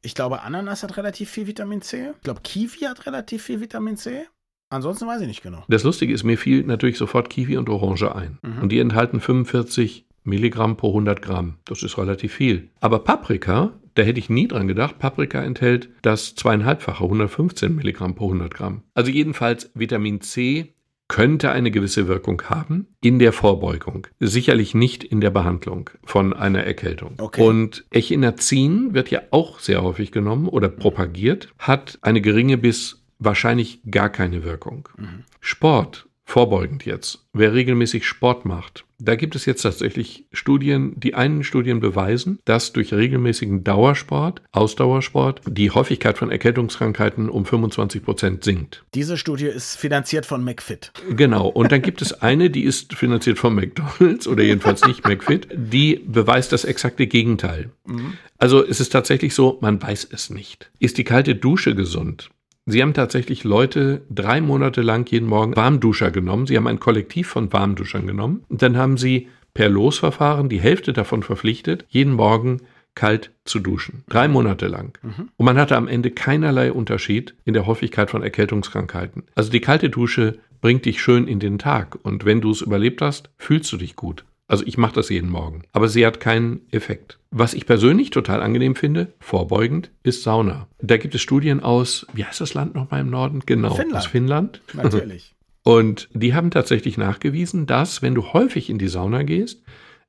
Ich 0.02 0.16
glaube, 0.16 0.42
Ananas 0.44 0.84
hat 0.84 0.96
relativ 0.96 1.30
viel 1.30 1.48
Vitamin 1.48 1.82
C. 1.82 2.12
Ich 2.16 2.22
glaube, 2.22 2.40
Kiwi 2.44 2.86
hat 2.86 3.06
relativ 3.06 3.44
viel 3.44 3.60
Vitamin 3.60 3.98
C. 3.98 4.26
Ansonsten 4.70 5.08
weiß 5.08 5.22
ich 5.22 5.28
nicht 5.28 5.44
genau. 5.44 5.64
Das 5.68 5.84
Lustige 5.84 6.14
ist, 6.14 6.24
mir 6.24 6.38
fiel 6.38 6.64
natürlich 6.64 6.98
sofort 6.98 7.30
Kiwi 7.30 7.58
und 7.58 7.70
Orange 7.70 8.14
ein. 8.16 8.38
Mhm. 8.42 8.62
Und 8.62 8.72
die 8.72 8.80
enthalten 8.80 9.20
45 9.20 10.06
Milligramm 10.24 10.78
pro 10.78 10.90
100 10.90 11.22
Gramm. 11.22 11.56
Das 11.66 11.82
ist 11.84 11.98
relativ 11.98 12.34
viel. 12.34 12.70
Aber 12.80 13.00
Paprika, 13.00 13.72
da 13.96 14.04
hätte 14.04 14.20
ich 14.20 14.30
nie 14.30 14.48
dran 14.48 14.68
gedacht, 14.68 15.00
Paprika 15.00 15.42
enthält 15.42 15.90
das 16.02 16.36
zweieinhalbfache, 16.36 17.04
115 17.04 17.76
Milligramm 17.76 18.16
pro 18.16 18.26
100 18.26 18.54
Gramm. 18.54 18.84
Also 18.94 19.12
jedenfalls 19.12 19.72
Vitamin 19.74 20.22
C 20.22 20.74
könnte 21.10 21.50
eine 21.50 21.72
gewisse 21.72 22.08
Wirkung 22.08 22.44
haben 22.44 22.86
in 23.02 23.18
der 23.18 23.34
Vorbeugung, 23.34 24.06
sicherlich 24.20 24.76
nicht 24.76 25.04
in 25.04 25.22
der 25.22 25.32
Behandlung 25.32 25.90
von 26.06 26.34
einer 26.34 26.64
Erkältung. 26.64 27.16
Okay. 27.18 27.42
Und 27.42 27.86
Echinazin 27.90 28.94
wird 28.94 29.10
ja 29.10 29.22
auch 29.32 29.60
sehr 29.60 29.82
häufig 29.82 30.12
genommen 30.12 30.48
oder 30.48 30.70
propagiert, 30.70 31.50
hat 31.58 31.98
eine 32.04 32.22
geringe 32.22 32.60
bis 32.60 32.99
wahrscheinlich 33.20 33.82
gar 33.90 34.10
keine 34.10 34.44
Wirkung. 34.44 34.90
Sport 35.40 36.10
Vorbeugend 36.30 36.86
jetzt. 36.86 37.26
Wer 37.34 37.56
regelmäßig 37.56 38.06
Sport 38.06 38.46
macht, 38.46 38.86
da 39.00 39.16
gibt 39.16 39.36
es 39.36 39.48
jetzt 39.48 39.64
tatsächlich 39.64 40.28
Studien, 40.32 40.94
die 40.96 41.16
einen 41.16 41.44
Studien 41.44 41.80
beweisen, 41.80 42.38
dass 42.46 42.72
durch 42.72 42.94
regelmäßigen 42.94 43.64
Dauersport, 43.64 44.44
Ausdauersport, 44.52 45.42
die 45.48 45.72
Häufigkeit 45.72 46.20
von 46.20 46.30
Erkältungskrankheiten 46.30 47.30
um 47.30 47.48
25 47.48 48.04
Prozent 48.04 48.44
sinkt. 48.44 48.86
Diese 48.94 49.18
Studie 49.18 49.48
ist 49.48 49.76
finanziert 49.76 50.28
von 50.28 50.44
McFit. 50.44 50.92
Genau. 51.10 51.48
Und 51.48 51.72
dann 51.72 51.82
gibt 51.82 52.00
es 52.04 52.14
eine, 52.14 52.52
die 52.52 52.64
ist 52.64 52.94
finanziert 52.94 53.40
von 53.40 53.56
McDonald's 53.56 54.28
oder 54.28 54.44
jedenfalls 54.44 54.86
nicht 54.86 55.08
McFit, 55.08 55.48
die 55.52 56.00
beweist 56.06 56.52
das 56.52 56.64
exakte 56.64 57.08
Gegenteil. 57.08 57.72
Also 58.38 58.64
es 58.64 58.80
ist 58.80 58.90
tatsächlich 58.90 59.34
so, 59.34 59.58
man 59.62 59.82
weiß 59.82 60.10
es 60.12 60.30
nicht. 60.30 60.70
Ist 60.78 61.00
die 61.00 61.04
kalte 61.04 61.34
Dusche 61.34 61.74
gesund? 61.74 62.30
Sie 62.72 62.82
haben 62.82 62.94
tatsächlich 62.94 63.44
Leute 63.44 64.02
drei 64.10 64.42
Monate 64.42 64.82
lang 64.82 65.10
jeden 65.12 65.28
Morgen 65.28 65.56
Warmduscher 65.56 66.12
genommen. 66.12 66.48
Sie 66.48 66.56
haben 66.56 66.68
ein 66.68 66.80
Kollektiv 66.80 67.28
von 67.28 67.52
Warmduschern 67.52 68.06
genommen. 68.06 68.44
Und 68.50 68.62
dann 68.62 68.78
haben 68.78 68.98
sie 68.98 69.28
per 69.54 69.70
Losverfahren 69.70 70.50
die 70.50 70.60
Hälfte 70.60 70.94
davon 70.94 71.24
verpflichtet, 71.24 71.86
jeden 71.90 72.14
Morgen 72.14 72.62
kalt 72.96 73.32
zu 73.46 73.60
duschen. 73.60 74.04
Drei 74.10 74.28
Monate 74.28 74.68
lang. 74.68 74.98
Und 75.38 75.46
man 75.46 75.58
hatte 75.58 75.78
am 75.78 75.88
Ende 75.88 76.12
keinerlei 76.12 76.72
Unterschied 76.72 77.36
in 77.46 77.54
der 77.54 77.66
Häufigkeit 77.66 78.10
von 78.10 78.24
Erkältungskrankheiten. 78.24 79.24
Also 79.36 79.52
die 79.52 79.62
kalte 79.62 79.90
Dusche 79.90 80.40
bringt 80.62 80.86
dich 80.86 81.02
schön 81.02 81.28
in 81.28 81.40
den 81.40 81.60
Tag. 81.60 81.98
Und 82.04 82.26
wenn 82.26 82.42
du 82.42 82.52
es 82.52 82.62
überlebt 82.62 83.02
hast, 83.02 83.30
fühlst 83.38 83.72
du 83.72 83.78
dich 83.78 83.96
gut. 83.96 84.26
Also 84.50 84.66
ich 84.66 84.78
mache 84.78 84.96
das 84.96 85.10
jeden 85.10 85.30
Morgen. 85.30 85.62
Aber 85.72 85.88
sie 85.88 86.06
hat 86.06 86.20
keinen 86.20 86.62
Effekt. 86.72 87.20
Was 87.30 87.54
ich 87.54 87.68
persönlich 87.68 88.10
total 88.10 88.42
angenehm 88.42 88.76
finde, 88.76 89.14
vorbeugend, 89.20 89.92
ist 90.02 90.24
Sauna. 90.24 90.68
Da 90.82 90.98
gibt 90.98 91.14
es 91.14 91.22
Studien 91.22 91.62
aus, 91.62 92.08
wie 92.14 92.26
heißt 92.26 92.42
das 92.42 92.56
Land 92.56 92.74
nochmal 92.74 93.02
im 93.02 93.12
Norden? 93.12 93.44
Genau, 93.46 93.76
Finnland. 93.76 93.96
aus 93.96 94.08
Finnland. 94.08 94.62
Natürlich. 94.74 95.36
Und 95.64 96.10
die 96.14 96.34
haben 96.34 96.50
tatsächlich 96.50 96.98
nachgewiesen, 96.98 97.68
dass, 97.68 98.02
wenn 98.02 98.16
du 98.16 98.34
häufig 98.34 98.72
in 98.72 98.80
die 98.80 98.88
Sauna 98.88 99.22
gehst, 99.22 99.62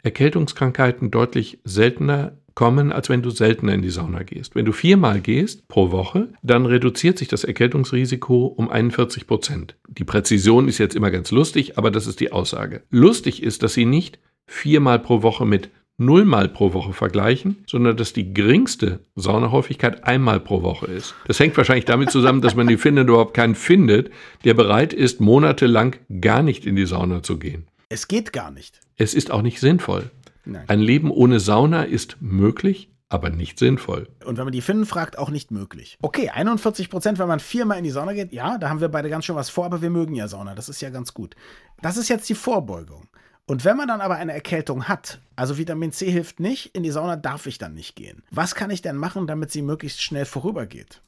Erkältungskrankheiten 0.02 1.10
deutlich 1.10 1.58
seltener 1.64 2.38
kommen, 2.54 2.92
als 2.92 3.10
wenn 3.10 3.20
du 3.20 3.28
seltener 3.28 3.74
in 3.74 3.82
die 3.82 3.90
Sauna 3.90 4.22
gehst. 4.22 4.54
Wenn 4.54 4.64
du 4.64 4.72
viermal 4.72 5.20
gehst 5.20 5.68
pro 5.68 5.90
Woche, 5.90 6.32
dann 6.42 6.64
reduziert 6.64 7.18
sich 7.18 7.28
das 7.28 7.44
Erkältungsrisiko 7.44 8.46
um 8.46 8.70
41 8.70 9.26
Prozent. 9.26 9.76
Die 9.86 10.04
Präzision 10.04 10.66
ist 10.66 10.78
jetzt 10.78 10.94
immer 10.94 11.10
ganz 11.10 11.30
lustig, 11.30 11.76
aber 11.76 11.90
das 11.90 12.06
ist 12.06 12.20
die 12.20 12.32
Aussage. 12.32 12.82
Lustig 12.90 13.42
ist, 13.42 13.62
dass 13.62 13.74
sie 13.74 13.84
nicht 13.84 14.18
viermal 14.50 14.98
pro 14.98 15.22
Woche 15.22 15.46
mit 15.46 15.70
nullmal 15.96 16.48
pro 16.48 16.72
Woche 16.72 16.92
vergleichen, 16.92 17.62
sondern 17.66 17.96
dass 17.96 18.12
die 18.12 18.34
geringste 18.34 19.00
Saunahäufigkeit 19.16 20.04
einmal 20.04 20.40
pro 20.40 20.62
Woche 20.62 20.86
ist. 20.86 21.14
Das 21.26 21.38
hängt 21.38 21.56
wahrscheinlich 21.56 21.84
damit 21.84 22.10
zusammen, 22.10 22.40
dass 22.40 22.56
man 22.56 22.68
in 22.68 22.78
Finnland 22.78 23.08
überhaupt 23.08 23.34
keinen 23.34 23.54
findet, 23.54 24.10
der 24.44 24.54
bereit 24.54 24.92
ist, 24.92 25.20
monatelang 25.20 25.96
gar 26.20 26.42
nicht 26.42 26.66
in 26.66 26.74
die 26.74 26.86
Sauna 26.86 27.22
zu 27.22 27.38
gehen. 27.38 27.68
Es 27.90 28.08
geht 28.08 28.32
gar 28.32 28.50
nicht. 28.50 28.80
Es 28.96 29.14
ist 29.14 29.30
auch 29.30 29.42
nicht 29.42 29.60
sinnvoll. 29.60 30.10
Nein. 30.44 30.64
Ein 30.68 30.80
Leben 30.80 31.10
ohne 31.10 31.38
Sauna 31.38 31.82
ist 31.82 32.16
möglich, 32.20 32.88
aber 33.10 33.28
nicht 33.28 33.58
sinnvoll. 33.58 34.08
Und 34.24 34.38
wenn 34.38 34.44
man 34.44 34.52
die 34.52 34.62
Finnen 34.62 34.86
fragt, 34.86 35.18
auch 35.18 35.30
nicht 35.30 35.50
möglich. 35.50 35.98
Okay, 36.00 36.30
41 36.30 36.88
Prozent, 36.88 37.18
wenn 37.18 37.28
man 37.28 37.40
viermal 37.40 37.76
in 37.76 37.84
die 37.84 37.90
Sauna 37.90 38.14
geht. 38.14 38.32
Ja, 38.32 38.56
da 38.56 38.70
haben 38.70 38.80
wir 38.80 38.88
beide 38.88 39.10
ganz 39.10 39.26
schön 39.26 39.36
was 39.36 39.50
vor, 39.50 39.66
aber 39.66 39.82
wir 39.82 39.90
mögen 39.90 40.14
ja 40.14 40.28
Sauna. 40.28 40.54
Das 40.54 40.68
ist 40.68 40.80
ja 40.80 40.90
ganz 40.90 41.12
gut. 41.12 41.34
Das 41.82 41.96
ist 41.96 42.08
jetzt 42.08 42.28
die 42.28 42.34
Vorbeugung. 42.34 43.08
Und 43.50 43.64
wenn 43.64 43.76
man 43.76 43.88
dann 43.88 44.00
aber 44.00 44.14
eine 44.14 44.32
Erkältung 44.32 44.84
hat, 44.84 45.20
also 45.34 45.58
Vitamin 45.58 45.90
C 45.90 46.08
hilft 46.08 46.38
nicht, 46.38 46.66
in 46.72 46.84
die 46.84 46.92
Sauna 46.92 47.16
darf 47.16 47.48
ich 47.48 47.58
dann 47.58 47.74
nicht 47.74 47.96
gehen. 47.96 48.22
Was 48.30 48.54
kann 48.54 48.70
ich 48.70 48.80
denn 48.80 48.94
machen, 48.94 49.26
damit 49.26 49.50
sie 49.50 49.60
möglichst 49.60 50.00
schnell 50.00 50.24
vorübergeht? 50.24 51.02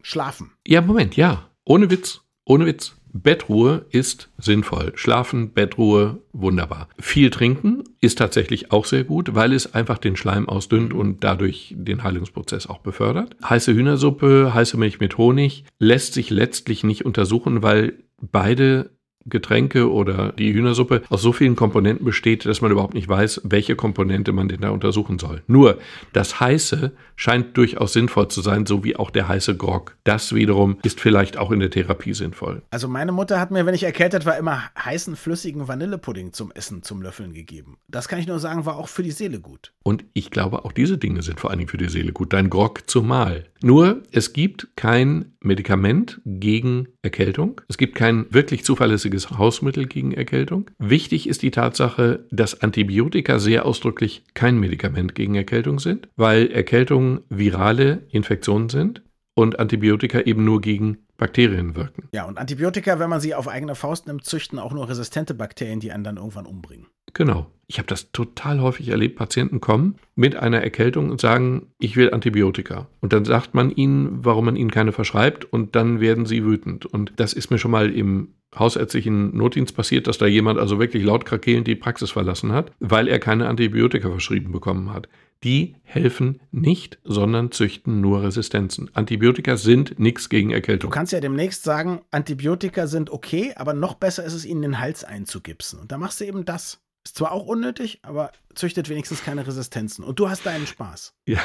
Schlafen. 0.00 0.52
Ja, 0.64 0.80
Moment, 0.80 1.16
ja. 1.16 1.50
Ohne 1.64 1.90
Witz. 1.90 2.20
Ohne 2.44 2.66
Witz. 2.66 2.94
Bettruhe 3.12 3.86
ist 3.90 4.30
sinnvoll. 4.38 4.92
Schlafen, 4.94 5.52
Bettruhe, 5.54 6.22
wunderbar. 6.32 6.88
Viel 7.00 7.30
trinken 7.30 7.82
ist 8.00 8.18
tatsächlich 8.18 8.70
auch 8.70 8.84
sehr 8.84 9.02
gut, 9.02 9.34
weil 9.34 9.52
es 9.52 9.74
einfach 9.74 9.98
den 9.98 10.14
Schleim 10.14 10.48
ausdünnt 10.48 10.92
und 10.92 11.24
dadurch 11.24 11.74
den 11.76 12.04
Heilungsprozess 12.04 12.68
auch 12.68 12.78
befördert. 12.78 13.34
Heiße 13.42 13.74
Hühnersuppe, 13.74 14.54
heiße 14.54 14.76
Milch 14.76 15.00
mit 15.00 15.18
Honig 15.18 15.64
lässt 15.80 16.14
sich 16.14 16.30
letztlich 16.30 16.84
nicht 16.84 17.04
untersuchen, 17.04 17.64
weil 17.64 17.94
beide 18.20 18.90
Getränke 19.28 19.90
oder 19.90 20.32
die 20.32 20.52
Hühnersuppe 20.52 21.02
aus 21.08 21.22
so 21.22 21.32
vielen 21.32 21.56
Komponenten 21.56 22.04
besteht, 22.04 22.46
dass 22.46 22.60
man 22.60 22.70
überhaupt 22.70 22.94
nicht 22.94 23.08
weiß, 23.08 23.42
welche 23.44 23.76
Komponente 23.76 24.32
man 24.32 24.48
denn 24.48 24.60
da 24.60 24.70
untersuchen 24.70 25.18
soll. 25.18 25.42
Nur 25.46 25.78
das 26.12 26.40
Heiße 26.40 26.92
scheint 27.16 27.56
durchaus 27.56 27.92
sinnvoll 27.92 28.28
zu 28.28 28.40
sein, 28.40 28.64
so 28.66 28.84
wie 28.84 28.96
auch 28.96 29.10
der 29.10 29.28
heiße 29.28 29.56
Grog. 29.56 29.96
Das 30.04 30.34
wiederum 30.34 30.78
ist 30.82 31.00
vielleicht 31.00 31.36
auch 31.36 31.50
in 31.50 31.60
der 31.60 31.70
Therapie 31.70 32.14
sinnvoll. 32.14 32.62
Also 32.70 32.88
meine 32.88 33.12
Mutter 33.12 33.40
hat 33.40 33.50
mir, 33.50 33.66
wenn 33.66 33.74
ich 33.74 33.82
erkältet 33.82 34.24
war, 34.24 34.38
immer 34.38 34.62
heißen, 34.78 35.16
flüssigen 35.16 35.68
Vanillepudding 35.68 36.32
zum 36.32 36.52
Essen, 36.52 36.82
zum 36.82 37.02
Löffeln 37.02 37.34
gegeben. 37.34 37.78
Das 37.88 38.08
kann 38.08 38.20
ich 38.20 38.26
nur 38.26 38.38
sagen, 38.38 38.66
war 38.66 38.76
auch 38.76 38.88
für 38.88 39.02
die 39.02 39.10
Seele 39.10 39.40
gut. 39.40 39.72
Und 39.88 40.04
ich 40.12 40.30
glaube, 40.30 40.66
auch 40.66 40.72
diese 40.72 40.98
Dinge 40.98 41.22
sind 41.22 41.40
vor 41.40 41.48
allen 41.48 41.60
Dingen 41.60 41.70
für 41.70 41.78
die 41.78 41.88
Seele 41.88 42.12
gut. 42.12 42.34
Dein 42.34 42.50
Grog 42.50 42.90
zumal. 42.90 43.44
Nur, 43.62 44.02
es 44.12 44.34
gibt 44.34 44.68
kein 44.76 45.32
Medikament 45.40 46.20
gegen 46.26 46.88
Erkältung. 47.00 47.62
Es 47.68 47.78
gibt 47.78 47.94
kein 47.94 48.26
wirklich 48.28 48.66
zuverlässiges 48.66 49.30
Hausmittel 49.30 49.86
gegen 49.86 50.12
Erkältung. 50.12 50.70
Wichtig 50.78 51.26
ist 51.26 51.40
die 51.40 51.50
Tatsache, 51.50 52.26
dass 52.30 52.60
Antibiotika 52.60 53.38
sehr 53.38 53.64
ausdrücklich 53.64 54.24
kein 54.34 54.60
Medikament 54.60 55.14
gegen 55.14 55.36
Erkältung 55.36 55.78
sind, 55.78 56.10
weil 56.16 56.48
Erkältungen 56.48 57.20
virale 57.30 58.02
Infektionen 58.10 58.68
sind 58.68 59.00
und 59.32 59.58
Antibiotika 59.58 60.20
eben 60.20 60.44
nur 60.44 60.60
gegen 60.60 60.98
Bakterien 61.16 61.76
wirken. 61.76 62.10
Ja, 62.12 62.26
und 62.26 62.36
Antibiotika, 62.36 62.98
wenn 62.98 63.08
man 63.08 63.22
sie 63.22 63.34
auf 63.34 63.48
eigene 63.48 63.74
Faust 63.74 64.06
nimmt, 64.06 64.26
züchten 64.26 64.58
auch 64.58 64.74
nur 64.74 64.86
resistente 64.86 65.32
Bakterien, 65.32 65.80
die 65.80 65.92
einen 65.92 66.04
dann 66.04 66.18
irgendwann 66.18 66.44
umbringen. 66.44 66.88
Genau. 67.14 67.46
Ich 67.70 67.78
habe 67.78 67.86
das 67.86 68.12
total 68.12 68.62
häufig 68.62 68.88
erlebt. 68.88 69.16
Patienten 69.16 69.60
kommen 69.60 69.96
mit 70.14 70.36
einer 70.36 70.62
Erkältung 70.62 71.10
und 71.10 71.20
sagen, 71.20 71.66
ich 71.78 71.96
will 71.96 72.10
Antibiotika. 72.12 72.88
Und 73.00 73.12
dann 73.12 73.26
sagt 73.26 73.54
man 73.54 73.70
ihnen, 73.70 74.24
warum 74.24 74.46
man 74.46 74.56
ihnen 74.56 74.70
keine 74.70 74.92
verschreibt 74.92 75.44
und 75.44 75.76
dann 75.76 76.00
werden 76.00 76.24
sie 76.24 76.44
wütend. 76.44 76.86
Und 76.86 77.12
das 77.16 77.34
ist 77.34 77.50
mir 77.50 77.58
schon 77.58 77.70
mal 77.70 77.90
im 77.92 78.28
hausärztlichen 78.58 79.36
Notdienst 79.36 79.76
passiert, 79.76 80.06
dass 80.06 80.16
da 80.16 80.24
jemand 80.26 80.58
also 80.58 80.78
wirklich 80.78 81.04
laut 81.04 81.26
krakelnd 81.26 81.66
die 81.66 81.74
Praxis 81.74 82.10
verlassen 82.10 82.52
hat, 82.52 82.72
weil 82.80 83.06
er 83.06 83.18
keine 83.18 83.46
Antibiotika 83.48 84.08
verschrieben 84.08 84.50
bekommen 84.50 84.90
hat. 84.90 85.06
Die 85.44 85.76
helfen 85.84 86.40
nicht, 86.50 86.98
sondern 87.04 87.52
züchten 87.52 88.00
nur 88.00 88.22
Resistenzen. 88.22 88.90
Antibiotika 88.94 89.58
sind 89.58 89.98
nichts 89.98 90.30
gegen 90.30 90.48
Du 90.48 90.54
Erkältung. 90.54 90.90
kannst 90.90 91.12
ja 91.12 91.20
demnächst 91.20 91.62
sagen, 91.62 92.00
Antibiotika 92.10 92.86
sind 92.86 93.10
okay, 93.10 93.52
aber 93.56 93.74
noch 93.74 93.94
besser 93.94 94.24
ist 94.24 94.32
es, 94.32 94.46
ihnen 94.46 94.62
den 94.62 94.80
Hals 94.80 95.04
einzugipsen. 95.04 95.78
Und 95.78 95.92
da 95.92 95.98
machst 95.98 96.20
du 96.20 96.24
eben 96.24 96.44
das. 96.46 96.80
Ist 97.08 97.16
zwar 97.16 97.32
auch 97.32 97.46
unnötig, 97.46 98.00
aber 98.02 98.32
züchtet 98.54 98.90
wenigstens 98.90 99.24
keine 99.24 99.46
Resistenzen. 99.46 100.04
Und 100.04 100.18
du 100.18 100.28
hast 100.28 100.44
deinen 100.44 100.66
Spaß. 100.66 101.14
Ja, 101.26 101.40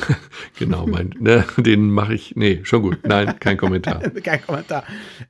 genau, 0.60 0.86
mein, 0.86 1.15
ne, 1.19 1.45
den 1.56 1.89
mache 1.89 2.13
ich. 2.13 2.36
Nee, 2.36 2.60
schon 2.63 2.82
gut. 2.82 3.08
Nein, 3.08 3.39
kein 3.39 3.56
Kommentar. 3.58 3.99
Kein 4.23 4.41
Kommentar. 4.45 4.84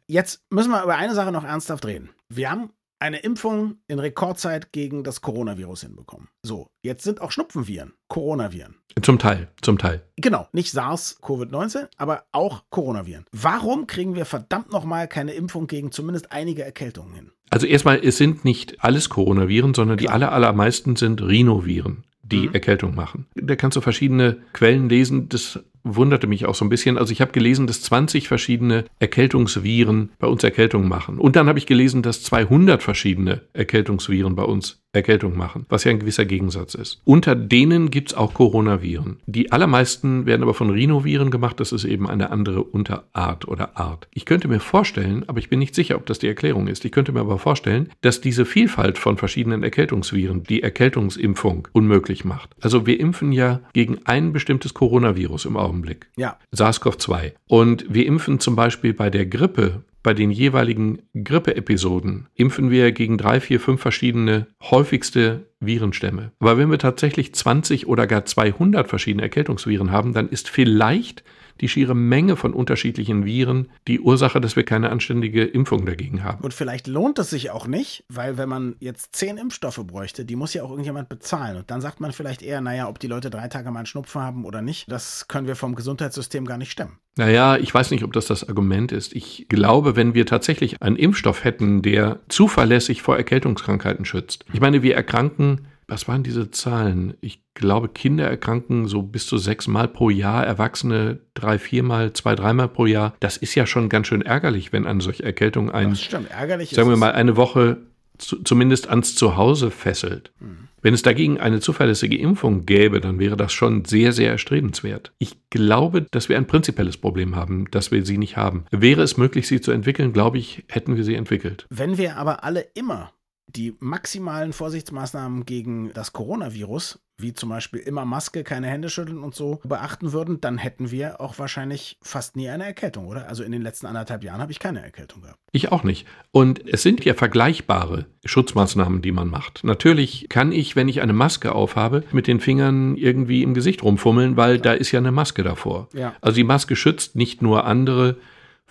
Jetzt 0.07 0.41
müssen 0.49 0.71
wir 0.71 0.83
über 0.83 0.95
eine 0.95 1.13
Sache 1.13 1.31
noch 1.31 1.43
ernsthaft 1.43 1.85
reden. 1.85 2.09
Wir 2.29 2.49
haben 2.49 2.71
eine 3.03 3.17
Impfung 3.17 3.79
in 3.89 3.99
Rekordzeit 3.99 4.71
gegen 4.71 5.03
das 5.03 5.19
Coronavirus 5.19 5.81
hinbekommen. 5.81 6.29
So, 6.41 6.67
jetzt 6.83 7.03
sind 7.03 7.19
auch 7.19 7.31
Schnupfenviren, 7.31 7.91
Coronaviren. 8.07 8.75
Zum 9.01 9.19
Teil, 9.19 9.49
zum 9.61 9.77
Teil. 9.77 10.03
Genau, 10.15 10.47
nicht 10.53 10.73
SARS-CoV-19, 10.73 11.89
aber 11.97 12.23
auch 12.31 12.63
Coronaviren. 12.69 13.25
Warum 13.33 13.87
kriegen 13.87 14.15
wir 14.15 14.23
verdammt 14.23 14.71
nochmal 14.71 15.09
keine 15.09 15.33
Impfung 15.33 15.67
gegen 15.67 15.91
zumindest 15.91 16.31
einige 16.31 16.63
Erkältungen 16.63 17.13
hin? 17.13 17.31
Also 17.49 17.67
erstmal, 17.67 17.99
es 17.99 18.17
sind 18.17 18.45
nicht 18.45 18.81
alles 18.81 19.09
Coronaviren, 19.09 19.73
sondern 19.73 19.97
die 19.97 20.05
Klar. 20.05 20.15
aller, 20.15 20.31
allermeisten 20.31 20.95
sind 20.95 21.21
Rhinoviren, 21.21 22.05
die 22.21 22.47
Mhm. 22.47 22.53
Erkältung 22.53 22.95
machen. 22.95 23.25
Da 23.35 23.57
kannst 23.57 23.75
du 23.75 23.81
verschiedene 23.81 24.37
Quellen 24.53 24.87
lesen. 24.87 25.27
Das 25.27 25.59
wunderte 25.83 26.27
mich 26.27 26.45
auch 26.45 26.55
so 26.55 26.65
ein 26.65 26.69
bisschen. 26.69 26.97
Also 26.97 27.11
ich 27.11 27.21
habe 27.21 27.31
gelesen, 27.31 27.67
dass 27.67 27.81
20 27.81 28.27
verschiedene 28.27 28.85
Erkältungsviren 28.99 30.11
bei 30.19 30.27
uns 30.27 30.43
Erkältung 30.43 30.87
machen. 30.87 31.19
Und 31.19 31.35
dann 31.35 31.47
habe 31.47 31.59
ich 31.59 31.65
gelesen, 31.65 32.01
dass 32.01 32.23
200 32.23 32.81
verschiedene 32.81 33.41
Erkältungsviren 33.53 34.35
bei 34.35 34.43
uns 34.43 34.82
Erkältung 34.93 35.35
machen, 35.35 35.65
was 35.69 35.83
ja 35.83 35.91
ein 35.91 35.99
gewisser 35.99 36.25
Gegensatz 36.25 36.75
ist. 36.75 37.01
Unter 37.03 37.35
denen 37.35 37.89
gibt 37.89 38.11
es 38.11 38.17
auch 38.17 38.33
Coronaviren. 38.33 39.17
Die 39.25 39.51
allermeisten 39.51 40.25
werden 40.25 40.43
aber 40.43 40.53
von 40.53 40.69
Rhinoviren 40.69 41.31
gemacht. 41.31 41.59
Das 41.59 41.71
ist 41.71 41.83
eben 41.83 42.07
eine 42.07 42.29
andere 42.29 42.63
Unterart 42.63 43.47
oder 43.47 43.77
Art. 43.77 44.07
Ich 44.11 44.25
könnte 44.25 44.47
mir 44.47 44.59
vorstellen, 44.59 45.23
aber 45.27 45.39
ich 45.39 45.49
bin 45.49 45.59
nicht 45.59 45.73
sicher, 45.73 45.95
ob 45.95 46.05
das 46.05 46.19
die 46.19 46.27
Erklärung 46.27 46.67
ist. 46.67 46.85
Ich 46.85 46.91
könnte 46.91 47.11
mir 47.11 47.21
aber 47.21 47.39
vorstellen, 47.39 47.89
dass 48.01 48.21
diese 48.21 48.45
Vielfalt 48.45 48.99
von 48.99 49.17
verschiedenen 49.17 49.63
Erkältungsviren 49.63 50.43
die 50.43 50.61
Erkältungsimpfung 50.61 51.67
unmöglich 51.71 52.23
macht. 52.23 52.51
Also 52.61 52.85
wir 52.85 52.99
impfen 52.99 53.31
ja 53.31 53.61
gegen 53.73 53.99
ein 54.05 54.31
bestimmtes 54.31 54.75
Coronavirus 54.75 55.45
im 55.45 55.57
Augenblick. 55.57 56.07
Ja. 56.17 56.37
SARS-CoV-2. 56.55 57.33
Und 57.47 57.85
wir 57.89 58.05
impfen 58.05 58.39
zum 58.39 58.55
Beispiel 58.55 58.93
bei 58.93 59.09
der 59.09 59.25
Grippe 59.25 59.83
bei 60.03 60.13
den 60.13 60.31
jeweiligen 60.31 61.01
Grippeepisoden 61.13 62.27
impfen 62.35 62.69
wir 62.69 62.91
gegen 62.91 63.17
drei, 63.17 63.39
vier, 63.39 63.59
fünf 63.59 63.81
verschiedene 63.81 64.47
häufigste 64.61 65.47
Virenstämme. 65.61 66.31
Aber 66.39 66.57
wenn 66.57 66.69
wir 66.69 66.77
tatsächlich 66.77 67.33
20 67.33 67.87
oder 67.87 68.05
gar 68.05 68.25
200 68.25 68.87
verschiedene 68.87 69.23
Erkältungsviren 69.23 69.91
haben, 69.91 70.13
dann 70.13 70.29
ist 70.29 70.49
vielleicht 70.49 71.23
die 71.61 71.69
schiere 71.69 71.95
Menge 71.95 72.35
von 72.35 72.53
unterschiedlichen 72.53 73.25
Viren 73.25 73.69
die 73.87 73.99
Ursache, 73.99 74.41
dass 74.41 74.55
wir 74.55 74.63
keine 74.63 74.89
anständige 74.89 75.43
Impfung 75.43 75.85
dagegen 75.85 76.23
haben. 76.23 76.43
Und 76.43 76.53
vielleicht 76.53 76.87
lohnt 76.87 77.19
es 77.19 77.29
sich 77.29 77.51
auch 77.51 77.67
nicht, 77.67 78.03
weil 78.09 78.37
wenn 78.37 78.49
man 78.49 78.75
jetzt 78.79 79.15
zehn 79.15 79.37
Impfstoffe 79.37 79.81
bräuchte, 79.85 80.25
die 80.25 80.35
muss 80.35 80.53
ja 80.53 80.63
auch 80.63 80.69
irgendjemand 80.69 81.09
bezahlen. 81.09 81.57
Und 81.57 81.71
dann 81.71 81.81
sagt 81.81 81.99
man 81.99 82.11
vielleicht 82.11 82.41
eher, 82.41 82.61
naja, 82.61 82.87
ob 82.89 82.99
die 82.99 83.07
Leute 83.07 83.29
drei 83.29 83.47
Tage 83.47 83.71
mal 83.71 83.79
einen 83.79 83.85
Schnupfen 83.85 84.21
haben 84.21 84.45
oder 84.45 84.61
nicht, 84.61 84.91
das 84.91 85.27
können 85.27 85.47
wir 85.47 85.55
vom 85.55 85.75
Gesundheitssystem 85.75 86.45
gar 86.45 86.57
nicht 86.57 86.71
stemmen. 86.71 86.97
Naja, 87.15 87.57
ich 87.57 87.73
weiß 87.73 87.91
nicht, 87.91 88.03
ob 88.03 88.13
das 88.13 88.25
das 88.25 88.47
Argument 88.47 88.91
ist. 88.91 89.13
Ich 89.13 89.45
glaube, 89.47 89.95
wenn 89.95 90.15
wir 90.15 90.25
tatsächlich 90.25 90.81
einen 90.81 90.95
Impfstoff 90.95 91.43
hätten, 91.43 91.83
der 91.83 92.19
zuverlässig 92.27 93.03
vor 93.03 93.17
Erkältungskrankheiten 93.17 94.05
schützt. 94.05 94.45
Ich 94.51 94.59
meine, 94.59 94.81
wir 94.81 94.95
erkranken 94.95 95.67
was 95.93 96.07
waren 96.07 96.23
diese 96.23 96.49
Zahlen? 96.49 97.13
Ich 97.21 97.43
glaube, 97.53 97.87
Kinder 97.87 98.27
erkranken 98.27 98.87
so 98.87 99.03
bis 99.03 99.27
zu 99.27 99.37
sechsmal 99.37 99.87
pro 99.87 100.09
Jahr, 100.09 100.43
Erwachsene 100.43 101.19
drei, 101.35 101.59
viermal, 101.59 102.13
zwei, 102.13 102.33
dreimal 102.33 102.67
pro 102.67 102.87
Jahr. 102.87 103.13
Das 103.19 103.37
ist 103.37 103.53
ja 103.53 103.67
schon 103.67 103.89
ganz 103.89 104.07
schön 104.07 104.23
ärgerlich, 104.23 104.73
wenn 104.73 104.87
eine 104.87 105.01
solche 105.01 105.23
Erkältung 105.23 105.69
ein, 105.69 105.95
stimmt, 105.95 106.29
sagen 106.71 106.89
wir 106.89 106.97
mal, 106.97 107.11
eine 107.11 107.37
Woche 107.37 107.77
zu, 108.17 108.41
zumindest 108.41 108.89
ans 108.89 109.13
Zuhause 109.13 109.69
fesselt. 109.69 110.31
Mhm. 110.39 110.67
Wenn 110.81 110.95
es 110.95 111.03
dagegen 111.03 111.39
eine 111.39 111.59
zuverlässige 111.59 112.17
Impfung 112.17 112.65
gäbe, 112.65 112.99
dann 112.99 113.19
wäre 113.19 113.37
das 113.37 113.53
schon 113.53 113.85
sehr, 113.85 114.13
sehr 114.13 114.31
erstrebenswert. 114.31 115.13
Ich 115.19 115.37
glaube, 115.51 116.07
dass 116.09 116.27
wir 116.27 116.37
ein 116.37 116.47
prinzipielles 116.47 116.97
Problem 116.97 117.35
haben, 117.35 117.69
dass 117.69 117.91
wir 117.91 118.03
sie 118.03 118.17
nicht 118.17 118.35
haben. 118.35 118.65
Wäre 118.71 119.03
es 119.03 119.15
möglich, 119.15 119.47
sie 119.47 119.61
zu 119.61 119.71
entwickeln, 119.71 120.11
glaube 120.11 120.39
ich, 120.39 120.63
hätten 120.69 120.95
wir 120.95 121.03
sie 121.03 121.15
entwickelt. 121.15 121.67
Wenn 121.69 121.99
wir 121.99 122.17
aber 122.17 122.43
alle 122.43 122.61
immer 122.73 123.13
die 123.47 123.75
maximalen 123.79 124.53
Vorsichtsmaßnahmen 124.53 125.45
gegen 125.45 125.91
das 125.93 126.13
Coronavirus, 126.13 126.99
wie 127.17 127.33
zum 127.33 127.49
Beispiel 127.49 127.79
immer 127.79 128.05
Maske, 128.05 128.43
keine 128.43 128.67
Hände 128.67 128.89
schütteln 128.89 129.19
und 129.19 129.35
so, 129.35 129.59
beachten 129.63 130.13
würden, 130.13 130.41
dann 130.41 130.57
hätten 130.57 130.91
wir 130.91 131.21
auch 131.21 131.37
wahrscheinlich 131.37 131.97
fast 132.01 132.35
nie 132.35 132.49
eine 132.49 132.65
Erkältung, 132.65 133.07
oder? 133.07 133.27
Also 133.27 133.43
in 133.43 133.51
den 133.51 133.61
letzten 133.61 133.85
anderthalb 133.85 134.23
Jahren 134.23 134.41
habe 134.41 134.51
ich 134.51 134.59
keine 134.59 134.81
Erkältung 134.81 135.21
gehabt. 135.21 135.39
Ich 135.51 135.71
auch 135.71 135.83
nicht. 135.83 136.07
Und 136.31 136.67
es 136.67 136.81
sind 136.81 137.05
ja 137.05 137.13
vergleichbare 137.13 138.07
Schutzmaßnahmen, 138.25 139.01
die 139.01 139.11
man 139.11 139.29
macht. 139.29 139.63
Natürlich 139.63 140.27
kann 140.29 140.51
ich, 140.51 140.75
wenn 140.75 140.89
ich 140.89 141.01
eine 141.01 141.13
Maske 141.13 141.53
aufhabe, 141.53 142.03
mit 142.11 142.27
den 142.27 142.39
Fingern 142.39 142.95
irgendwie 142.95 143.43
im 143.43 143.53
Gesicht 143.53 143.83
rumfummeln, 143.83 144.35
weil 144.35 144.57
da 144.57 144.73
ist 144.73 144.91
ja 144.91 144.99
eine 144.99 145.11
Maske 145.11 145.43
davor. 145.43 145.89
Ja. 145.93 146.15
Also 146.21 146.35
die 146.35 146.43
Maske 146.43 146.75
schützt 146.75 147.15
nicht 147.15 147.41
nur 147.41 147.65
andere 147.65 148.17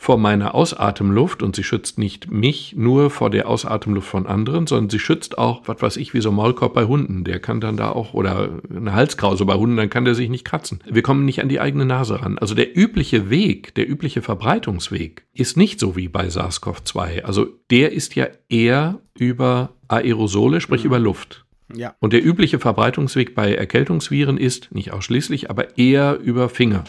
vor 0.03 0.19
meiner 0.19 0.57
Ausatemluft 0.57 1.45
und 1.45 1.55
sie 1.55 1.63
schützt 1.63 1.97
nicht 1.97 2.29
mich 2.29 2.75
nur 2.77 3.09
vor 3.09 3.31
der 3.31 3.49
Ausatemluft 3.49 4.09
von 4.09 4.27
anderen, 4.27 4.67
sondern 4.67 4.91
sie 4.91 4.99
schützt 4.99 5.39
auch, 5.39 5.63
was 5.67 5.81
weiß 5.81 5.97
ich, 5.97 6.13
wie 6.13 6.21
so 6.21 6.31
ein 6.31 6.35
Maulkorb 6.35 6.75
bei 6.75 6.87
Hunden. 6.87 7.23
Der 7.23 7.39
kann 7.39 7.61
dann 7.61 7.77
da 7.77 7.91
auch, 7.91 8.13
oder 8.13 8.49
eine 8.69 8.95
Halskrause 8.95 9.45
bei 9.45 9.55
Hunden, 9.55 9.77
dann 9.77 9.91
kann 9.91 10.05
der 10.05 10.17
sich 10.17 10.29
nicht 10.29 10.45
kratzen. 10.45 10.83
Wir 10.91 11.03
kommen 11.03 11.25
nicht 11.25 11.41
an 11.41 11.49
die 11.49 11.61
eigene 11.61 11.85
Nase 11.85 12.21
ran. 12.21 12.37
Also 12.37 12.57
der 12.57 12.77
übliche 12.77 13.31
Weg, 13.31 13.77
der 13.77 13.89
übliche 13.89 14.23
Verbreitungsweg 14.23 15.25
ist 15.35 15.57
nicht 15.57 15.79
so 15.79 15.95
wie 15.95 16.09
bei 16.09 16.27
SARS-CoV-2. 16.27 17.23
Also 17.23 17.47
der 17.71 17.93
ist 17.93 18.17
ja 18.17 18.27
eher 18.49 18.99
über 19.17 19.71
Aerosole, 19.87 20.61
sprich 20.61 20.85
über 20.85 20.99
Luft. 20.99 21.45
Ja. 21.75 21.95
Und 22.01 22.13
der 22.13 22.25
übliche 22.25 22.59
Verbreitungsweg 22.59 23.35
bei 23.35 23.55
Erkältungsviren 23.55 24.39
ist, 24.39 24.73
nicht 24.73 24.93
ausschließlich, 24.93 25.51
aber 25.51 25.79
eher 25.79 26.19
über 26.19 26.49
Finger, 26.49 26.85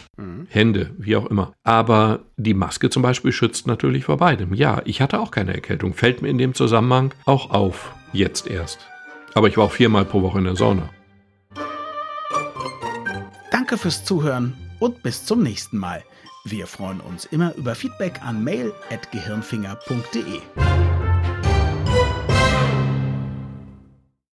Hände, 0.48 0.90
wie 0.98 1.16
auch 1.16 1.26
immer. 1.26 1.52
Aber 1.62 2.20
die 2.36 2.54
Maske 2.54 2.90
zum 2.90 3.02
Beispiel 3.02 3.32
schützt 3.32 3.66
natürlich 3.66 4.04
vor 4.04 4.18
beidem. 4.18 4.54
Ja, 4.54 4.82
ich 4.84 5.00
hatte 5.00 5.20
auch 5.20 5.30
keine 5.30 5.54
Erkältung. 5.54 5.94
Fällt 5.94 6.22
mir 6.22 6.28
in 6.28 6.38
dem 6.38 6.54
Zusammenhang 6.54 7.12
auch 7.24 7.50
auf. 7.50 7.94
Jetzt 8.12 8.46
erst. 8.46 8.86
Aber 9.34 9.48
ich 9.48 9.56
war 9.56 9.64
auch 9.64 9.72
viermal 9.72 10.04
pro 10.04 10.22
Woche 10.22 10.38
in 10.38 10.44
der 10.44 10.56
Sauna. 10.56 10.88
Danke 13.50 13.78
fürs 13.78 14.04
Zuhören 14.04 14.54
und 14.78 15.02
bis 15.02 15.24
zum 15.24 15.42
nächsten 15.42 15.78
Mal. 15.78 16.04
Wir 16.44 16.66
freuen 16.66 17.00
uns 17.00 17.24
immer 17.24 17.54
über 17.56 17.74
Feedback 17.74 18.20
an 18.22 18.44
mail.gehirnfinger.de. 18.44 20.83